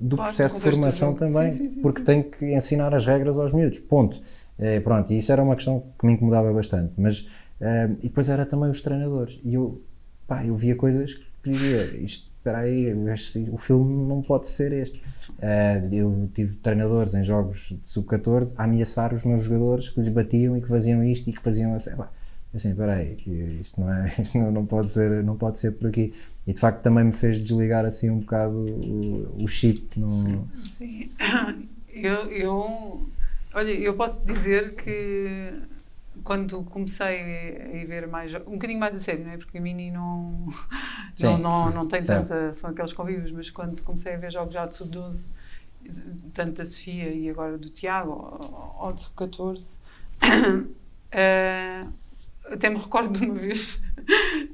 [0.00, 3.38] do do processo de formação também, Sim, sim, sim, porque tem que ensinar as regras
[3.38, 4.20] aos miúdos, ponto.
[4.58, 7.28] Eh, pronto, e isso era uma questão que me incomodava bastante, mas
[7.60, 9.80] eh, e depois era também os treinadores, e eu,
[10.26, 14.72] pá, eu via coisas que dizia, isto, espera aí, este- o filme não pode ser
[14.72, 15.00] este.
[15.40, 20.08] Eh, eu tive treinadores em jogos de sub-14 a ameaçar os meus jogadores que lhes
[20.08, 21.90] batiam e que faziam isto e que faziam assim,
[22.54, 23.16] assim, espera aí,
[23.60, 26.14] isto não é, isto não, não pode ser, não pode ser por aqui.
[26.46, 29.98] E de facto também me fez desligar assim um bocado o, o chip.
[29.98, 31.10] No, Sim.
[32.00, 33.00] Eu, eu,
[33.52, 35.52] olha, eu posso dizer que
[36.24, 39.36] quando comecei a ver mais, um bocadinho mais a sério, não é?
[39.36, 40.46] Porque a Mini não,
[41.16, 42.28] Sim, não, não, sim, não tem certo.
[42.28, 45.18] tanta, são aqueles convívios, mas quando comecei a ver jogos já de sub-12,
[46.34, 49.78] tanto da Sofia e agora do Tiago, ou, de sub-14,
[51.10, 51.80] eh,
[52.44, 53.82] até me recordo de uma vez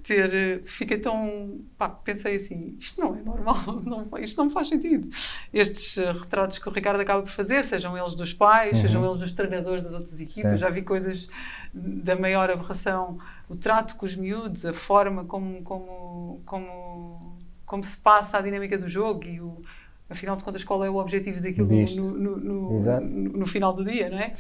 [0.05, 0.33] ter.
[0.33, 1.61] eh, Fiquei tão.
[1.77, 5.09] Pá, pensei assim: isto não é normal, não, isto não faz sentido.
[5.53, 9.19] Estes eh, retratos que o Ricardo acaba por fazer, sejam eles dos pais, sejam eles
[9.19, 11.29] dos treinadores das outras equipas, já vi coisas
[11.73, 13.19] da maior aberração.
[13.49, 17.21] O trato com os miúdos, a forma como, como, como,
[17.65, 19.61] como se passa a dinâmica do jogo e o.
[20.07, 24.11] Afinal de contas, qual é o objetivo daquilo no, no, no, no, final do dia,
[24.11, 24.35] não é?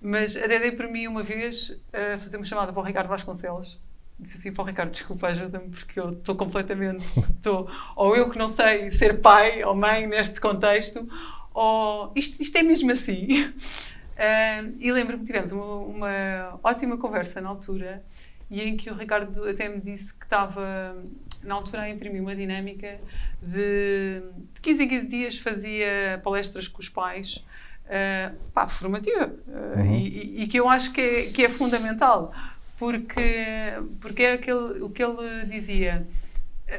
[0.00, 3.78] Mas até dei para mim uma vez a fazer uma chamada para o Ricardo Vasconcelos.
[4.20, 7.04] Disse assim para o Ricardo: desculpa, ajuda-me, porque eu estou completamente.
[7.18, 11.08] Estou, ou eu que não sei ser pai ou mãe neste contexto,
[11.54, 13.28] ou isto, isto é mesmo assim.
[14.22, 18.04] Ah, e lembro-me que tivemos uma, uma ótima conversa na altura
[18.50, 20.94] e em que o Ricardo até me disse que estava,
[21.42, 23.00] na altura, a imprimir uma dinâmica
[23.40, 27.46] de, de 15 em 15 dias fazia palestras com os pais,
[27.86, 29.94] uh, pá, formativa, uh, uhum.
[29.94, 32.34] e, e, que eu acho que é, que é fundamental,
[32.80, 36.06] porque, porque é aquele, o que ele dizia,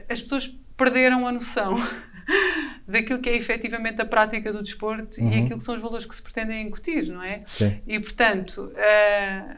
[0.09, 1.77] as pessoas perderam a noção
[2.87, 5.31] daquilo que é efetivamente a prática do desporto uhum.
[5.31, 7.43] e aquilo que são os valores que se pretendem incutir, não é?
[7.45, 7.79] Sim.
[7.85, 9.55] E, portanto, uh,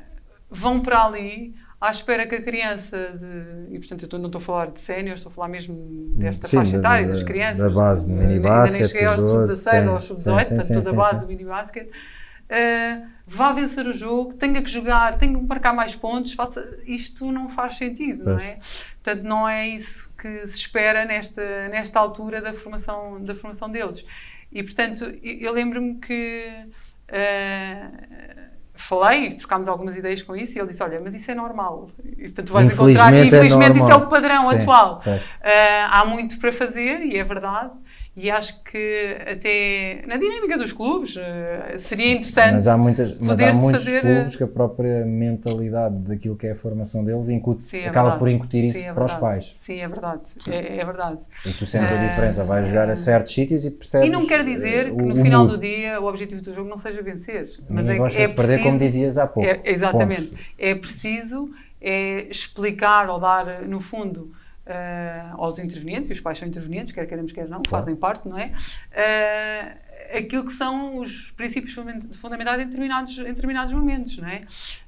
[0.51, 4.41] vão para ali à espera que a criança, de, e portanto eu não estou a
[4.41, 5.77] falar de séniores, estou a falar mesmo
[6.17, 9.87] desta sim, faixa etária, das crianças, da base do mini ainda nem cheguei aos sub-16
[9.87, 11.89] ou aos sub-18, portanto toda a base do mini basket,
[12.53, 17.31] uh, vá vencer o jogo, tenha que jogar, tenha que marcar mais pontos, faça, isto
[17.31, 18.35] não faz sentido, pois.
[18.35, 18.59] não é?
[19.03, 24.05] Portanto, não é isso que se espera nesta, nesta altura da formação, da formação deles.
[24.51, 26.47] E, portanto, eu lembro-me que
[27.09, 28.33] uh,
[28.75, 31.89] falei, trocámos algumas ideias com isso e ele disse, olha, mas isso é normal.
[32.17, 35.01] E, portanto, vais encontrar, e infelizmente é isso é o padrão Sim, atual.
[35.05, 35.19] Uh,
[35.89, 37.71] há muito para fazer e é verdade.
[38.15, 41.21] E acho que até na dinâmica dos clubes uh,
[41.79, 44.01] seria interessante mas há muitas, mas há muitos fazer...
[44.01, 48.11] clubes que a própria mentalidade daquilo que é a formação deles incute, Sim, é acaba
[48.11, 48.19] verdade.
[48.19, 49.51] por incutir isso Sim, é para os pais.
[49.55, 50.21] Sim, é verdade.
[50.47, 51.21] É, é verdade.
[51.43, 54.07] E tu sentes a diferença, vais jogar a certos sítios e percebes.
[54.07, 56.77] E não quer dizer uh, que no final do dia o objetivo do jogo não
[56.77, 57.49] seja vencer.
[57.67, 59.49] Mas é, gosta é de perder, como dizias há pouco.
[59.49, 60.27] É, exatamente.
[60.27, 60.45] Pontos.
[60.59, 61.49] É preciso
[61.83, 64.31] é explicar ou dar, no fundo,
[64.67, 67.69] uh, aos intervenientes, e os pais são intervenientes, quer queremos, quer não, claro.
[67.69, 68.51] fazem parte, não é?
[68.91, 71.73] Uh, aquilo que são os princípios
[72.17, 74.41] fundamentais em determinados, em determinados momentos, não é?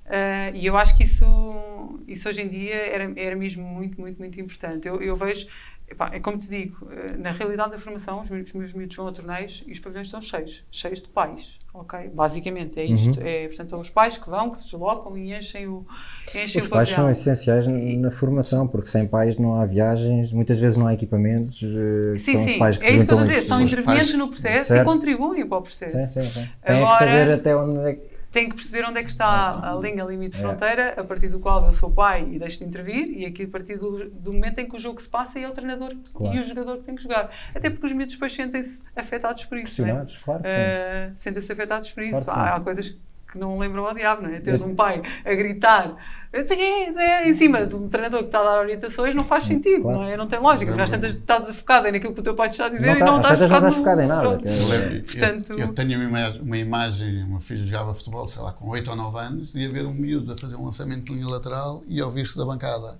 [0.05, 4.19] Uh, e eu acho que isso, isso hoje em dia era, era mesmo muito, muito,
[4.19, 4.87] muito importante.
[4.87, 5.47] Eu, eu vejo
[5.87, 8.95] Epá, é como te digo, eh, na realidade da formação, os meus, os meus miúdos
[8.95, 12.09] vão a torneios e os pavilhões são cheios, cheios de pais, ok?
[12.11, 13.19] Basicamente é isto.
[13.19, 13.25] Uhum.
[13.25, 15.85] É, portanto, são os pais que vão, que se deslocam e enchem o,
[16.33, 20.59] enchem os o pais são essenciais na formação, porque sem pais não há viagens, muitas
[20.59, 21.61] vezes não há equipamentos.
[21.61, 24.81] Eh, sim, sim, é isso que eu estou a dizer, são intervenientes no processo certo.
[24.81, 25.97] e contribuem para o processo.
[25.97, 26.49] Sim, sim, sim.
[26.65, 29.71] Tem Agora, que saber até onde é que tem que perceber onde é que está
[29.71, 30.39] a linha limite é.
[30.41, 33.47] fronteira, a partir do qual eu sou pai e deixo de intervir, e aqui a
[33.47, 36.35] partir do, do momento em que o jogo se passa e é o treinador claro.
[36.35, 37.31] e o jogador que tem que jogar.
[37.55, 39.81] Até porque os miúdos depois sentem-se afetados por isso.
[39.81, 40.25] Pressionados, é?
[40.25, 40.49] claro que.
[40.49, 42.25] Uh, sentem-se afetados por isso.
[42.25, 42.99] Claro há, há coisas que
[43.37, 44.39] não lembram ao diabo, não é?
[44.39, 45.95] Teres um pai a gritar
[46.35, 49.99] é, em cima de um treinador que está a dar orientações não faz sentido, claro.
[49.99, 50.17] não é?
[50.17, 50.75] Não tem lógica.
[50.75, 52.99] Já tantas estás focado naquilo que o teu pai te está a dizer não e
[52.99, 54.27] não estás focado, não estás focado em nada.
[54.27, 58.41] Eu, Portanto, eu, eu, tenho uma imagem, uma imagem, o meu filho jogava futebol, sei
[58.41, 61.05] lá, com 8 ou 9 anos, e a ver um miúdo a fazer um lançamento
[61.05, 62.99] de linha lateral e ouvir-se da bancada.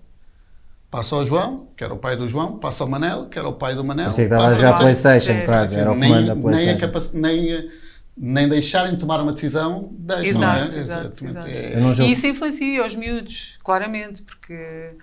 [0.89, 3.53] Passa ao João, que era o pai do João, passa ao Manel, que era o
[3.53, 4.11] pai do Manel.
[4.11, 7.09] Achei que estava a jogar Playstation, era o comando da Playstation.
[7.13, 7.69] Nem a, nem
[8.17, 10.79] nem deixarem tomar uma decisão das exato, não é?
[10.79, 11.47] Exato, exato.
[11.47, 12.05] É...
[12.05, 14.95] E isso influencia os miúdos, claramente, porque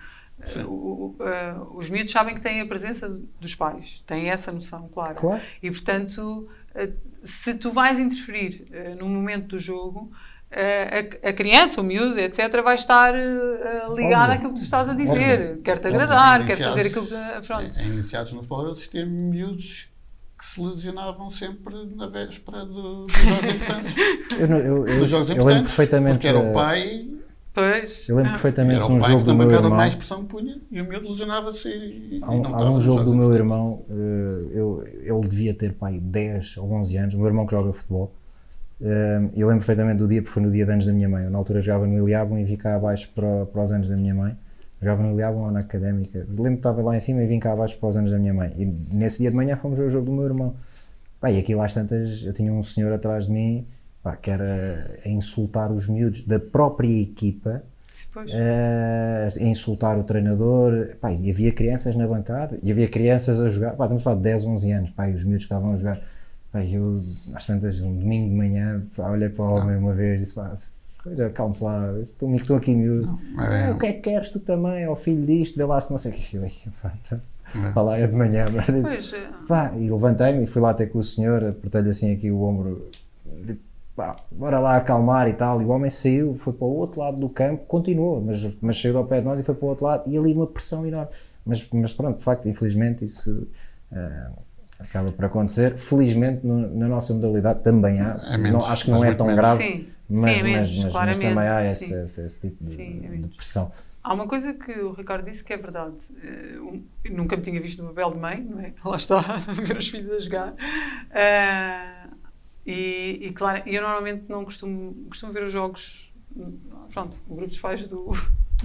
[0.57, 3.07] uh, uh, os miúdos sabem que têm a presença
[3.39, 5.15] dos pais, têm essa noção, claro.
[5.15, 5.41] claro.
[5.61, 6.93] E, portanto, uh,
[7.23, 10.11] se tu vais interferir no momento do jogo,
[10.51, 14.93] a, a, criança, o miúdo, etc., vai estar uh, ligado àquilo que tu estás a
[14.93, 15.59] dizer.
[15.63, 17.47] Quer-te agradar, quer fazer aquilo que.
[17.47, 17.79] Pronto.
[17.79, 19.92] Em, iniciados no futebol existiam miúdos
[20.43, 23.97] que se lesionavam sempre na véspera do, dos jogos importantes.
[24.37, 25.61] eu, eu, eu, dos jogos importantes.
[25.61, 26.11] perfeitamente.
[26.11, 27.07] Porque era o pai.
[27.53, 28.09] Pois.
[28.09, 28.33] Eu lembro ah.
[28.33, 32.19] perfeitamente Era o pai que na bancada mais pressão punha e o miúdo lesionava-se e,
[32.23, 35.99] há, e não Há um jogo do meu irmão, eh, eu, ele devia ter pai
[35.99, 38.11] 10 ou 11 anos, o meu irmão que joga futebol.
[38.81, 41.25] Eh, eu lembro perfeitamente do dia, porque foi no dia de anos da minha mãe.
[41.25, 43.95] Eu, na altura jogava no Iliabum e vi cá abaixo para, para os anos da
[43.95, 44.35] minha mãe.
[44.83, 46.19] Jogava no Iliabum ou na Académica.
[46.29, 48.33] Lembro que estava lá em cima e vim cá abaixo para os anos da minha
[48.33, 48.53] mãe.
[48.57, 48.65] E
[48.95, 50.55] nesse dia de manhã fomos ver o jogo do meu irmão.
[51.19, 53.65] Pá, e aquilo às tantas, eu tinha um senhor atrás de mim
[54.03, 57.63] pá, que era a insultar os miúdos da própria equipa.
[58.17, 63.49] Uh, a insultar o treinador, pá, e havia crianças na bancada, e havia crianças a
[63.49, 65.75] jogar, pá, estamos a falar de 10, 11 anos, pá, e os miúdos estavam a
[65.75, 66.01] jogar,
[66.51, 66.99] pá, eu
[67.35, 70.33] às tantas, um domingo de manhã, pá, olhei para o homem uma vez e disse,
[70.33, 70.55] pá,
[71.33, 73.19] calme-se lá, estou, estou aqui miúdo.
[73.39, 73.65] É...
[73.65, 74.85] ah, o que é que queres tu também?
[74.85, 76.37] Ao filho disto, vê lá se não sei o que.
[77.67, 78.45] Está lá é de manhã.
[78.81, 79.13] Pois.
[79.13, 79.27] É.
[79.47, 82.89] Pá, e levantei-me e fui lá ter com o senhor, apertei-lhe assim aqui o ombro.
[83.95, 85.61] Pá, bora lá acalmar e tal.
[85.61, 88.97] E o homem saiu, foi para o outro lado do campo, continuou, mas, mas saiu
[88.97, 90.03] ao pé de nós e foi para o outro lado.
[90.09, 91.11] E ali uma pressão enorme.
[91.45, 93.47] Mas, mas pronto, de facto, infelizmente, isso.
[93.91, 94.43] Uh,
[94.79, 95.75] acaba por acontecer.
[95.77, 98.19] Felizmente, no, na nossa modalidade também há.
[98.31, 99.41] É menos, não, acho que não é tão menos.
[99.41, 102.75] grave, sim, mas, sim, é menos, mas, mas, também há esse, esse, esse, tipo de,
[102.75, 103.71] sim, é de pressão.
[104.03, 105.95] Há uma coisa que o Ricardo disse que é verdade.
[106.11, 108.73] Uh, nunca me tinha visto no papel de mãe, não é?
[108.83, 109.21] Lá está, a
[109.63, 110.51] ver os filhos a jogar.
[110.51, 112.17] Uh,
[112.65, 116.13] e, e, claro, eu normalmente não costumo, costumo ver os jogos.
[116.91, 118.11] Pronto, o grupo dos pais do,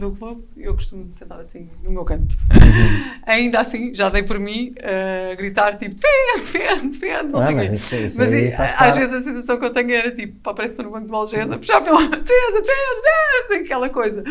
[0.01, 2.35] do clube, eu costumo sentar assim no meu canto.
[2.53, 3.13] Uhum.
[3.27, 7.33] Ainda assim, já dei por mim a gritar tipo defende, defende, defende.
[7.33, 9.93] Não Ah, sei mas isso- isso Mas e, às vezes a sensação que eu tenho
[9.93, 13.03] era tipo, que estou no banco de Malgesa, puxar pela defesa, defesa,
[13.49, 14.23] defesa, aquela coisa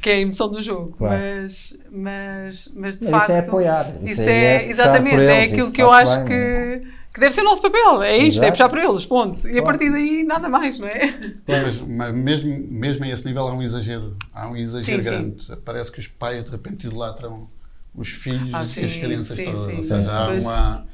[0.00, 0.94] que é a emoção do jogo.
[0.96, 1.14] Claro.
[1.20, 3.22] Mas, mas, mas de Mas facto.
[3.24, 6.82] isso é apoiar, isso Isso, é, é exatamente, é aquilo que eu acho bem, que,
[7.12, 8.02] que deve ser o nosso papel.
[8.02, 8.52] É isto, é Exato.
[8.52, 9.46] puxar por eles, ponto.
[9.46, 9.64] E a Claro.
[9.64, 11.14] partir daí nada mais, não é?
[11.46, 15.16] Mas, mas mesmo, mesmo a esse nível há um exagero, há um exagero Sim, sim.
[15.16, 15.56] grande.
[15.64, 17.50] Parece que os pais de repente idolatram
[17.94, 19.70] os filhos Ah, e as sim, crianças sim, todas.
[19.70, 19.76] sim.
[19.78, 20.42] Ou seja, há Pois.
[20.42, 20.86] uma,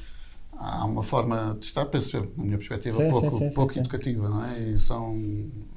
[0.59, 3.73] há uma forma de estar, penso eu, na minha perspectiva, Sim, pouco, sim, sim, pouco
[3.73, 3.81] sim, sim.
[3.81, 4.59] educativa, não é?
[4.61, 5.15] E são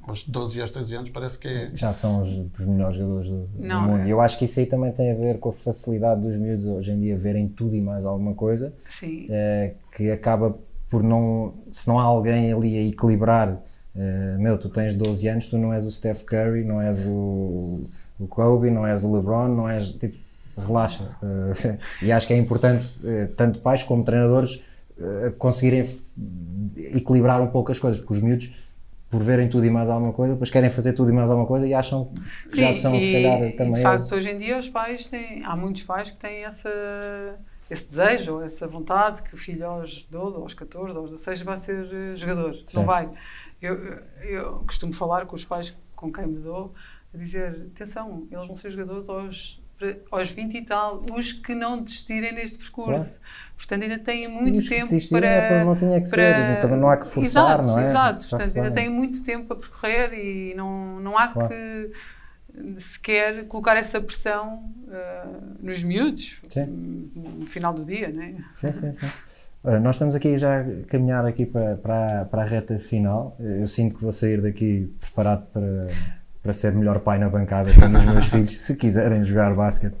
[0.06, 1.70] aos 12 e aos 13 anos parece que é.
[1.74, 2.28] Já são os,
[2.58, 3.98] os melhores jogadores do, do Não, mundo.
[4.00, 4.06] é.
[4.06, 6.66] E eu acho que isso aí também tem a ver com a facilidade dos miúdos
[6.66, 9.26] hoje em dia verem tudo e mais alguma coisa, Sim.
[9.30, 10.56] eh, que acaba
[10.88, 11.54] por não.
[11.72, 13.60] Se não há alguém ali a equilibrar,
[13.94, 17.80] eh, meu, tu tens 12 anos, tu não és o Steph Curry, não és o,
[18.18, 19.92] o Kobe, não és o LeBron, não és.
[19.92, 20.16] Tipo,
[20.56, 21.16] relaxa.
[21.22, 22.84] Eh, e acho que é importante,
[23.36, 24.62] tanto pais como treinadores,
[25.00, 25.88] eh, conseguirem
[26.76, 28.70] equilibrar um pouco as coisas, porque os miúdos.
[29.08, 31.66] Por verem tudo e mais alguma coisa, depois querem fazer tudo e mais alguma coisa
[31.66, 32.12] e acham
[32.48, 33.72] que já Sim, são, e, se calhar, e também.
[33.72, 34.12] de facto, eles.
[34.12, 35.44] hoje em dia, os pais têm.
[35.44, 36.70] Há muitos pais que têm essa,
[37.68, 41.56] esse desejo ou essa vontade que o filho aos 12, aos 14, aos 16 vai
[41.56, 42.54] ser eh, jogador.
[42.54, 42.62] Sim.
[42.74, 43.12] Não vai.
[43.60, 43.74] Eu,
[44.22, 46.72] eu costumo falar com os pais com quem me dou,
[47.12, 49.59] a dizer: atenção, eles vão ser jogadores aos,
[50.10, 53.20] aos 20 e tal, os que não desistirem neste percurso.
[53.56, 55.26] Portanto, ainda têm muito tempo para.
[55.26, 57.88] é porque não tinha que ser, para- também não há que forçar, exato, não é?
[57.90, 61.48] Exato, portanto, ainda têm muito tempo a percorrer e não, não há Claro.
[61.50, 61.92] que
[62.78, 65.26] sequer colocar essa pressão ah,
[65.60, 67.10] nos miúdos Sim.
[67.14, 68.34] no final do dia, né?
[68.52, 69.08] Sim, sim, sim.
[69.62, 73.36] Ora, nós estamos aqui já a caminhar aqui para, para, para a reta final.
[73.38, 75.86] Eu sinto que vou sair daqui preparado para,
[76.42, 79.94] para ser melhor pai na bancada com os meus filhos, se quiserem jogar basquete,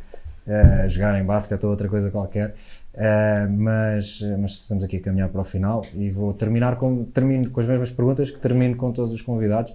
[0.46, 2.54] eh, jogarem basquete ou outra coisa qualquer.
[2.94, 7.50] Eh, mas, mas estamos aqui a caminhar para o final e vou terminar com, termino
[7.50, 9.72] com as mesmas perguntas que termino com todos os convidados.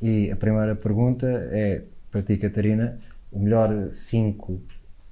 [0.00, 2.98] E a primeira pergunta é para ti, Catarina,
[3.32, 4.60] o melhor 5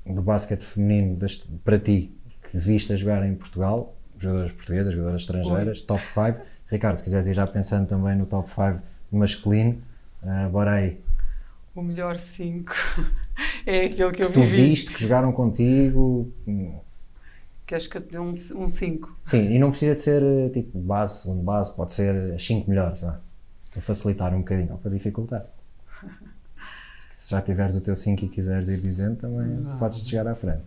[0.07, 2.13] do basquete feminino das- para ti
[2.51, 6.39] que viste a jogar em Portugal, jogadoras portuguesas, jogadoras estrangeiras, top 5.
[6.69, 8.81] Ricardo, se quiseres ir já pensando também no top 5
[9.11, 9.79] masculino,
[10.23, 11.01] ah, bora aí.
[11.75, 12.73] O melhor 5
[13.67, 14.63] é aquele que eu Tu vivi.
[14.69, 16.31] viste que jogaram contigo,
[17.67, 19.17] Queres que eu te dê um 5?
[19.23, 22.69] sim, e não precisa de ser eh, tipo base, segundo base, pode ser as 5
[22.69, 23.19] melhores, vá,
[23.73, 25.47] para facilitar um bocadinho, ou para dificultar.
[26.95, 30.61] Se já tiveres o teu 5 e quiseres ir dizendo, também podes chegar à frente.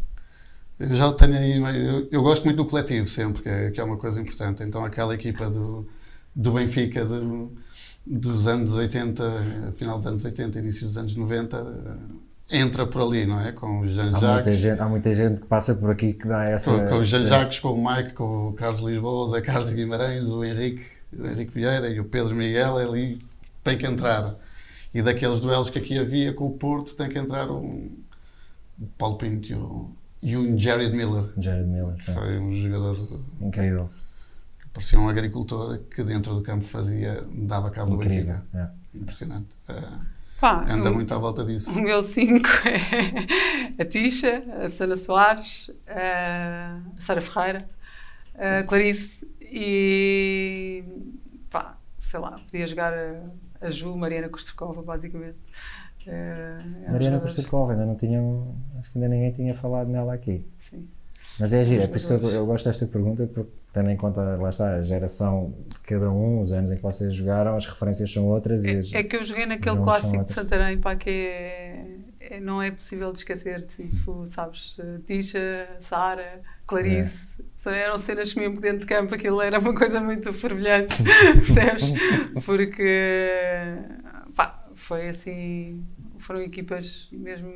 [0.79, 3.83] Eu já tenho aí, eu, eu gosto muito do coletivo sempre, que é, que é
[3.83, 4.63] uma coisa importante.
[4.63, 5.87] Então aquela equipa do,
[6.35, 7.51] do Benfica do-
[8.05, 13.25] dos anos 80, final dos anos 80, início dos anos 90, eh, entra por ali,
[13.25, 13.51] não é?
[13.51, 16.27] Com o Jean Há muita, Jacques, gente, há muita gente que passa por aqui que
[16.27, 16.71] dá essa.
[16.71, 19.73] com, com o Jean Jacques, com o Mike, com o Carlos Lisboa, o Zé Carlos
[19.73, 20.83] Guimarães, o Henrique,
[21.17, 23.17] o Henrique Vieira e o Pedro Miguel, ali
[23.63, 24.35] tem que entrar.
[24.93, 27.89] E daqueles duelos que aqui havia com o Porto, tem que entrar um,
[28.97, 31.25] Paulo Pinto e, um Jared Miller.
[31.37, 32.11] Jared Miller, que.
[32.11, 32.95] Foi um jogador
[33.41, 33.89] incrível.
[34.75, 38.35] Parecia um agricultor que dentro do campo fazia, dava cabo do incrível.
[38.35, 38.45] Benfica.
[38.93, 38.97] é.
[38.97, 39.57] Impressionante.
[39.69, 39.81] É,
[40.39, 41.71] Pá, anda o- muito à volta disso.
[41.79, 42.47] O meu 5
[43.79, 47.67] é a Tisha, a Sara Soares, a Sara Ferreira,
[48.37, 50.83] a Clarice e
[51.49, 53.21] pá, sei lá, podia jogar a,
[53.65, 55.37] a Ju, Mariana Kostrokova, basicamente.
[56.05, 58.55] Eram Mariana Kostrikova, ainda não tinham.
[58.77, 60.45] Acho que ainda ninguém tinha falado nela aqui.
[60.59, 60.87] Sim.
[61.39, 62.39] Mas é giro, é por isso que eu, jogadores.
[62.39, 66.41] eu gosto desta pergunta, porque tendo em conta, lá está, a geração de cada um,
[66.41, 69.15] os anos em que vocês jogaram, as referências são outras e as, É, é que
[69.17, 70.31] eu joguei naquele clássico de.
[70.31, 71.85] Santarém, pá, que é,
[72.21, 77.27] é- não é possível de esquecer, tipo, sabes, Tisha, Sara, Clarice,
[77.57, 80.95] só eram cenas que mesmo dentro de campo aquilo era uma coisa muito fervilhante,
[81.35, 81.91] percebes?
[82.45, 83.75] Porque,
[84.35, 85.83] pá, foi assim,
[86.17, 87.51] foram equipas mesmo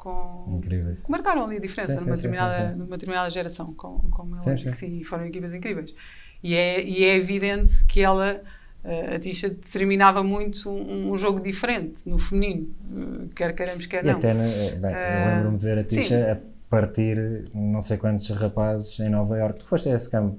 [0.00, 0.56] com...
[0.56, 0.98] incríveis.
[1.04, 4.36] que marcaram ali a diferença Sim, numa, sim, determinada, sim, numa determinada geração, com, como
[4.36, 5.94] ela e foram equipas incríveis.
[6.42, 8.40] E é, e é evidente que ela,
[8.82, 14.02] eh, a Tisha, determinava muito um, um jogo diferente no feminino, eh, quer queiramos, quer
[14.02, 14.18] E não.
[14.18, 15.84] até, eh, bem, eu lembro-me de ver a.
[15.84, 19.58] Tisha a partir não sei quantos rapazes em Nova Iorque.
[19.58, 20.38] Tu foste a esse campo,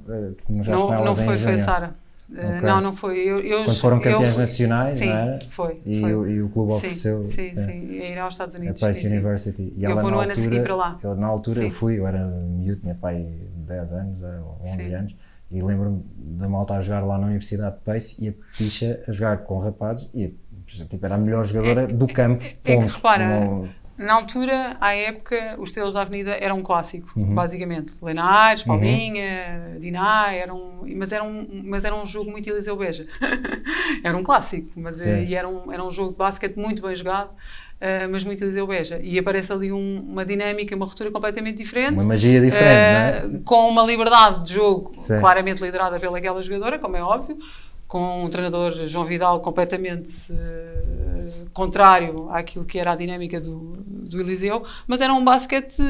[0.50, 1.64] nos Não, não foi, foi a.
[1.64, 1.96] Sara.
[2.36, 2.62] Eh, Ok.
[2.70, 3.18] Não, não foi.
[3.20, 5.40] Eu, eu, Quando foram eu campeões fui- nacionais, sim, não era?
[5.50, 5.82] foi.
[5.86, 6.16] E, foi.
[6.16, 8.80] o, e o clube sim, ofereceu sim, sim, a ir aos Estados a Unidos.
[8.80, 9.16] Pace sim, sim.
[9.18, 9.74] University.
[9.76, 11.00] E Eu ela, vou no ano a seguir para lá.
[11.04, 11.72] Eu, na altura eu Sim.
[11.72, 13.26] fui, eu era miúdo, tinha pai
[13.68, 14.94] 10 anos eh, ou 11 Sim.
[14.96, 15.16] anos,
[15.52, 16.04] e lembro-me
[16.38, 19.60] da malta a jogar lá na Universidade de Pace e a Tisha a jogar com
[19.60, 20.34] rapazes e
[20.88, 22.42] Tipo, era a melhor jogadora do campo.
[22.46, 22.94] É que ponto.
[22.94, 23.68] repara, Não-
[23.98, 27.34] na altura, à época, os Estrelas da Avenida eram um clássico, Uhum.
[27.34, 27.94] basicamente.
[28.02, 33.06] Lena Aires, Paulinha, Diná, eram, mas, era um, mas era um jogo muito Eliseu Beja.
[34.04, 35.28] era um clássico, mas eh, Sim.
[35.28, 37.30] e era, um, era um jogo de basquete muito bem jogado,
[37.80, 39.00] eh, mas muito Eliseu Beja.
[39.04, 42.00] E aparece ali um- uma dinâmica, uma ruptura completamente diferente.
[42.00, 43.42] Uma magia diferente, Eh, não é?
[43.44, 45.20] Com uma liberdade de jogo Sim.
[45.20, 47.38] claramente liderada pelaquela jogadora, como é óbvio,
[47.92, 54.18] com um treinador João Vidal completamente eh, contrário àquilo que era a dinâmica do, do
[54.18, 55.84] Eliseu, mas era um basquete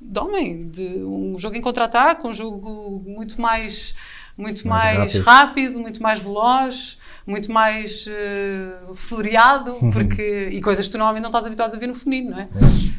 [0.00, 3.92] de homem, de um jogo em contra-ataque, um jogo muito mais
[4.38, 5.24] muito Mais mais, rápido.
[5.24, 5.80] rápido.
[5.80, 9.90] muito mais veloz, muito mais eh, floreado, Uhum.
[9.90, 12.48] porque e coisas que tu normalmente não estás habituado a ver no feminino, não é?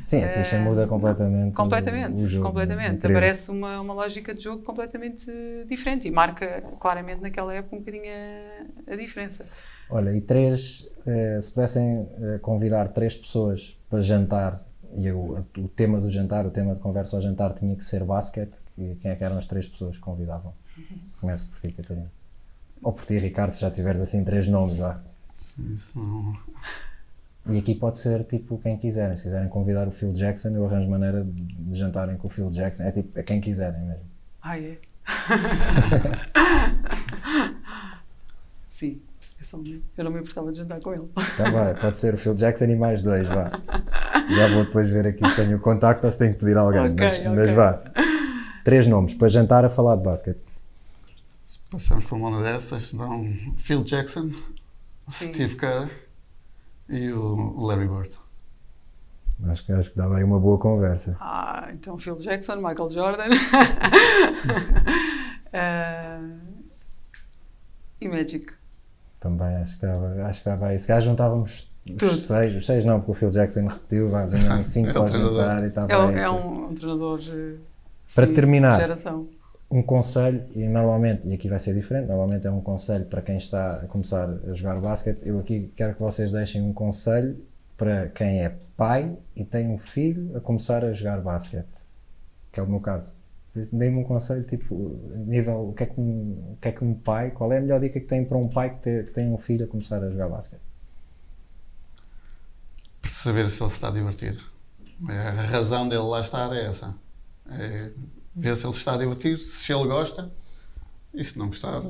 [0.05, 1.51] Sim, a Tisha muda completamente.
[1.51, 2.95] o- Completamente, o jogo, completamente.
[2.97, 3.17] incrível.
[3.17, 7.79] Aparece uma, uma lógica de jogo completamente eh, diferente e marca claramente naquela época um
[7.79, 8.03] bocadinho
[8.87, 9.45] a, a diferença.
[9.89, 14.61] Olha, e três, eh, se pudessem eh, convidar três pessoas para jantar,
[14.97, 18.03] e o, o tema do jantar, o tema de conversa ao jantar tinha que ser
[18.03, 20.53] basquete, e quem é que eram as três pessoas que convidavam?
[21.19, 22.11] Começo por ti, Catarina.
[22.83, 25.01] Ou por ti, Ricardo, se já tiveres assim três nomes lá.
[25.73, 26.37] Isso não-
[27.53, 29.15] E aqui pode ser tipo quem quiserem.
[29.15, 32.83] Se quiserem convidar o Phil Jackson, eu arranjo maneira de, jantarem com o Phil Jackson.
[32.83, 34.03] É tipo, é quem quiserem mesmo.
[34.41, 34.77] Ah, é?
[38.69, 39.01] Sim,
[39.41, 39.57] é só.
[39.97, 41.09] Eu não me importava de jantar com ele.
[41.33, 43.51] Então vai, pode ser o Phil Jackson e mais dois, vá.
[44.29, 46.61] Já vou depois ver aqui se tenho o contacto ou se tenho que pedir a
[46.61, 46.81] alguém.
[46.81, 47.29] Ok, mas, ok.
[47.35, 47.81] mas vá.
[48.63, 50.39] Três nomes para jantar a falar de basquete.
[51.47, 53.23] Se passamos por uma dessas, dão
[53.55, 54.29] Phil Jackson,
[55.07, 55.33] Sim.
[55.33, 55.89] Steve Kerr
[56.89, 58.17] e o Larry Bird.
[59.47, 61.15] Acho que, acho que dava aí uma boa conversa.
[61.21, 63.29] Ah, então Phil Jackson, Michael Jordan.
[65.53, 66.19] Ah,
[68.01, 68.47] e Magic.
[69.21, 70.79] Também acho que dava, acho que dava aí.
[70.79, 72.07] Se calhar juntávamos Tudo.
[72.11, 75.07] os seis, os seis não, porque o Phil Jackson repetiu, vá, vinham cinco É para
[75.07, 76.15] jantar e estava É, um- aí.
[76.19, 77.19] é um, um treinador.
[77.33, 77.55] eh,
[78.13, 78.73] Para sim, terminar.
[78.73, 79.27] de Geração.
[79.69, 83.37] Um conselho, e normalmente, e aqui vai ser diferente, normalmente é um conselho para quem
[83.37, 85.19] está a começar a jogar basquete.
[85.23, 87.37] Eu aqui quero que vocês deixem um conselho
[87.75, 91.67] para quem é pai e tem um filho a começar a jogar basquete,
[92.51, 93.17] que é o meu caso.
[93.73, 97.31] Deem-me um conselho, tipo, nível, o que, é que um, que é que um pai,
[97.31, 99.65] qual é a melhor dica que tem para um pai que que tem um filho
[99.65, 100.61] a começar a jogar basquete?
[103.01, 104.37] Para saber se ele se está a divertir.
[105.07, 106.95] A razão dele lá estar é essa.
[107.49, 107.91] É
[108.37, 110.31] ver se ele está a divertir, se ele gosta
[111.13, 111.81] e se não gostar,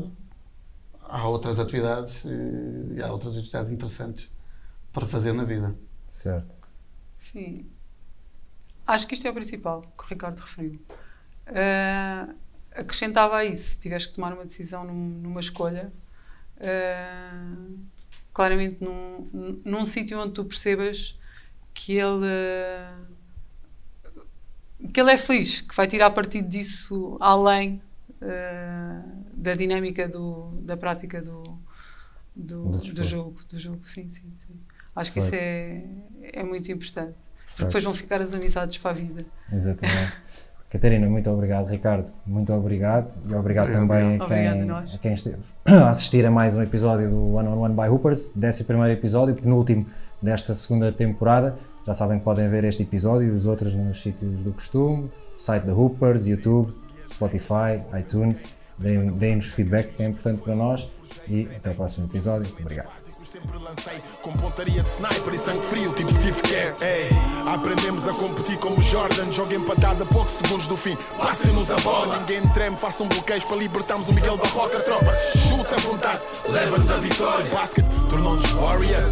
[1.01, 4.31] há outras atividades e, há outras atividades interessantes
[4.93, 5.77] para fazer na vida.
[6.07, 6.47] Certo.
[7.19, 7.69] Sim.
[8.85, 10.79] Acho que isto é o principal que o Ricardo referiu.
[11.47, 12.29] Ah,
[12.71, 15.91] acrescentava a isso, se tivesse que tomar uma decisão num- numa escolha,
[16.61, 17.55] ah,
[18.33, 21.19] claramente num, num, sítio onde tu percebas
[21.73, 22.97] que ele, ah,
[24.93, 27.81] que ele é feliz, que vai tirar partido disso além
[28.21, 29.03] ah,
[29.33, 31.43] da dinâmica do, da prática do,
[32.35, 33.39] do, Do jogo.
[33.49, 34.53] Do jogo, sim, sim, sim.
[34.95, 35.83] Acho que isso é,
[36.33, 37.15] é muito importante.
[37.49, 39.25] Porque depois vão ficar as amizades para a vida.
[39.51, 40.13] Exatamente.
[40.69, 41.67] Catarina, muito obrigado.
[41.67, 43.09] Ricardo, muito obrigado.
[43.25, 44.21] E obrigado, Obrigado, também obrigado.
[44.21, 47.59] a quem, Obrigado a quem esteve a assistir a mais um episódio do One on
[47.59, 49.85] One by Hoopers, décimo primeiro episódio, penúltimo
[50.21, 51.57] desta segunda temporada.
[51.87, 55.63] Já sabem que podem ver este episódio e os outros nos sítios do costume, site
[55.63, 56.73] da Hoopers, YouTube,
[57.11, 58.43] Spotify, iTunes.
[58.77, 60.87] Deem- Deem-nos feedback que é importante para nós
[61.27, 62.53] e até o próximo episódio.
[62.59, 62.89] Obrigado.
[63.23, 66.73] Sempre lancei com pontaria de sniper e sangue frio, tipo Steve Kerr.
[67.45, 69.29] Aprendemos a competir como Jordan.
[69.33, 70.95] Joga empatada a poucos segundos do fim.
[71.17, 72.77] Passem-nos a bola, ninguém treme.
[72.77, 74.79] Bloqueios para libertarmos o Miguel Barroca.
[74.79, 77.45] Tropa, chuta à vontade, leva-nos a vitória.
[77.51, 79.11] Basket tornou-nos Warriors,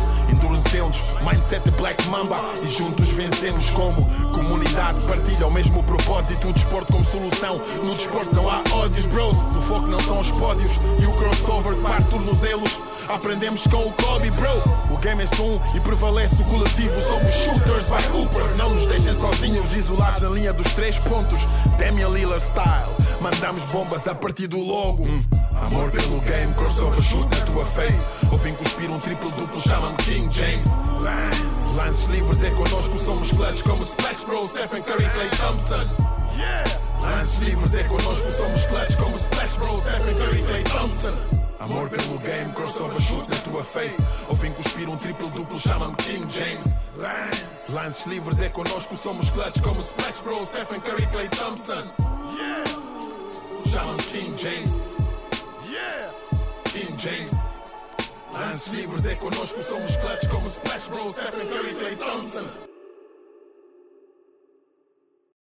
[0.66, 0.98] endurecemos.
[1.22, 5.02] Mindset Black Mamba e juntos vencemos como comunidade.
[5.06, 6.50] Partilha o mesmo propósito.
[6.50, 7.60] O desporto como solução.
[7.84, 9.38] No desporto não há ódios, bros.
[9.38, 12.80] O foco não são os pódios e o crossover que parte tornozelos.
[13.08, 14.94] Aprendemos com o Kobe, bro.
[14.94, 17.00] O game é um e prevalece o coletivo.
[17.00, 18.58] Somos shooters by hoopers.
[18.58, 21.40] Não nos deixem sozinhos, isolados na linha dos três pontos.
[21.78, 22.96] Damian Lillard style.
[23.22, 25.04] Mandamos bombas a partir do logo.
[25.04, 25.45] Hum.
[25.62, 28.04] Amor pelo game, crossover shoot na tua face.
[28.32, 30.66] Ou vim cuspir um triplo duplo, chama-me King James.
[31.00, 32.10] Lance.
[32.12, 36.16] Livres é connosco, somos clutch como Splash Bros, Stephen Curry, Clay Thompson.
[36.38, 36.64] Yeah.
[37.02, 41.18] Lances livres é connosco, somos clutch como Splash Bros, Stephen Curry, Clay Thompson.
[41.60, 44.02] Amor pelo game, crossover shoot na tua face.
[44.30, 46.74] Ou cuspir um triplo duplo, chama-me King James.
[46.98, 47.72] Lance.
[47.72, 51.92] Lances livres é connosco, somos clutch como Splash Bros, Stephen Curry, Clay Thompson.
[52.36, 52.64] Yeah.
[53.70, 54.95] Chama-me King James.
[56.98, 57.32] James.
[58.32, 62.75] Lance livres é connosco, somos clutch como Splash Bros, Stephen Curry, Clay Thompson.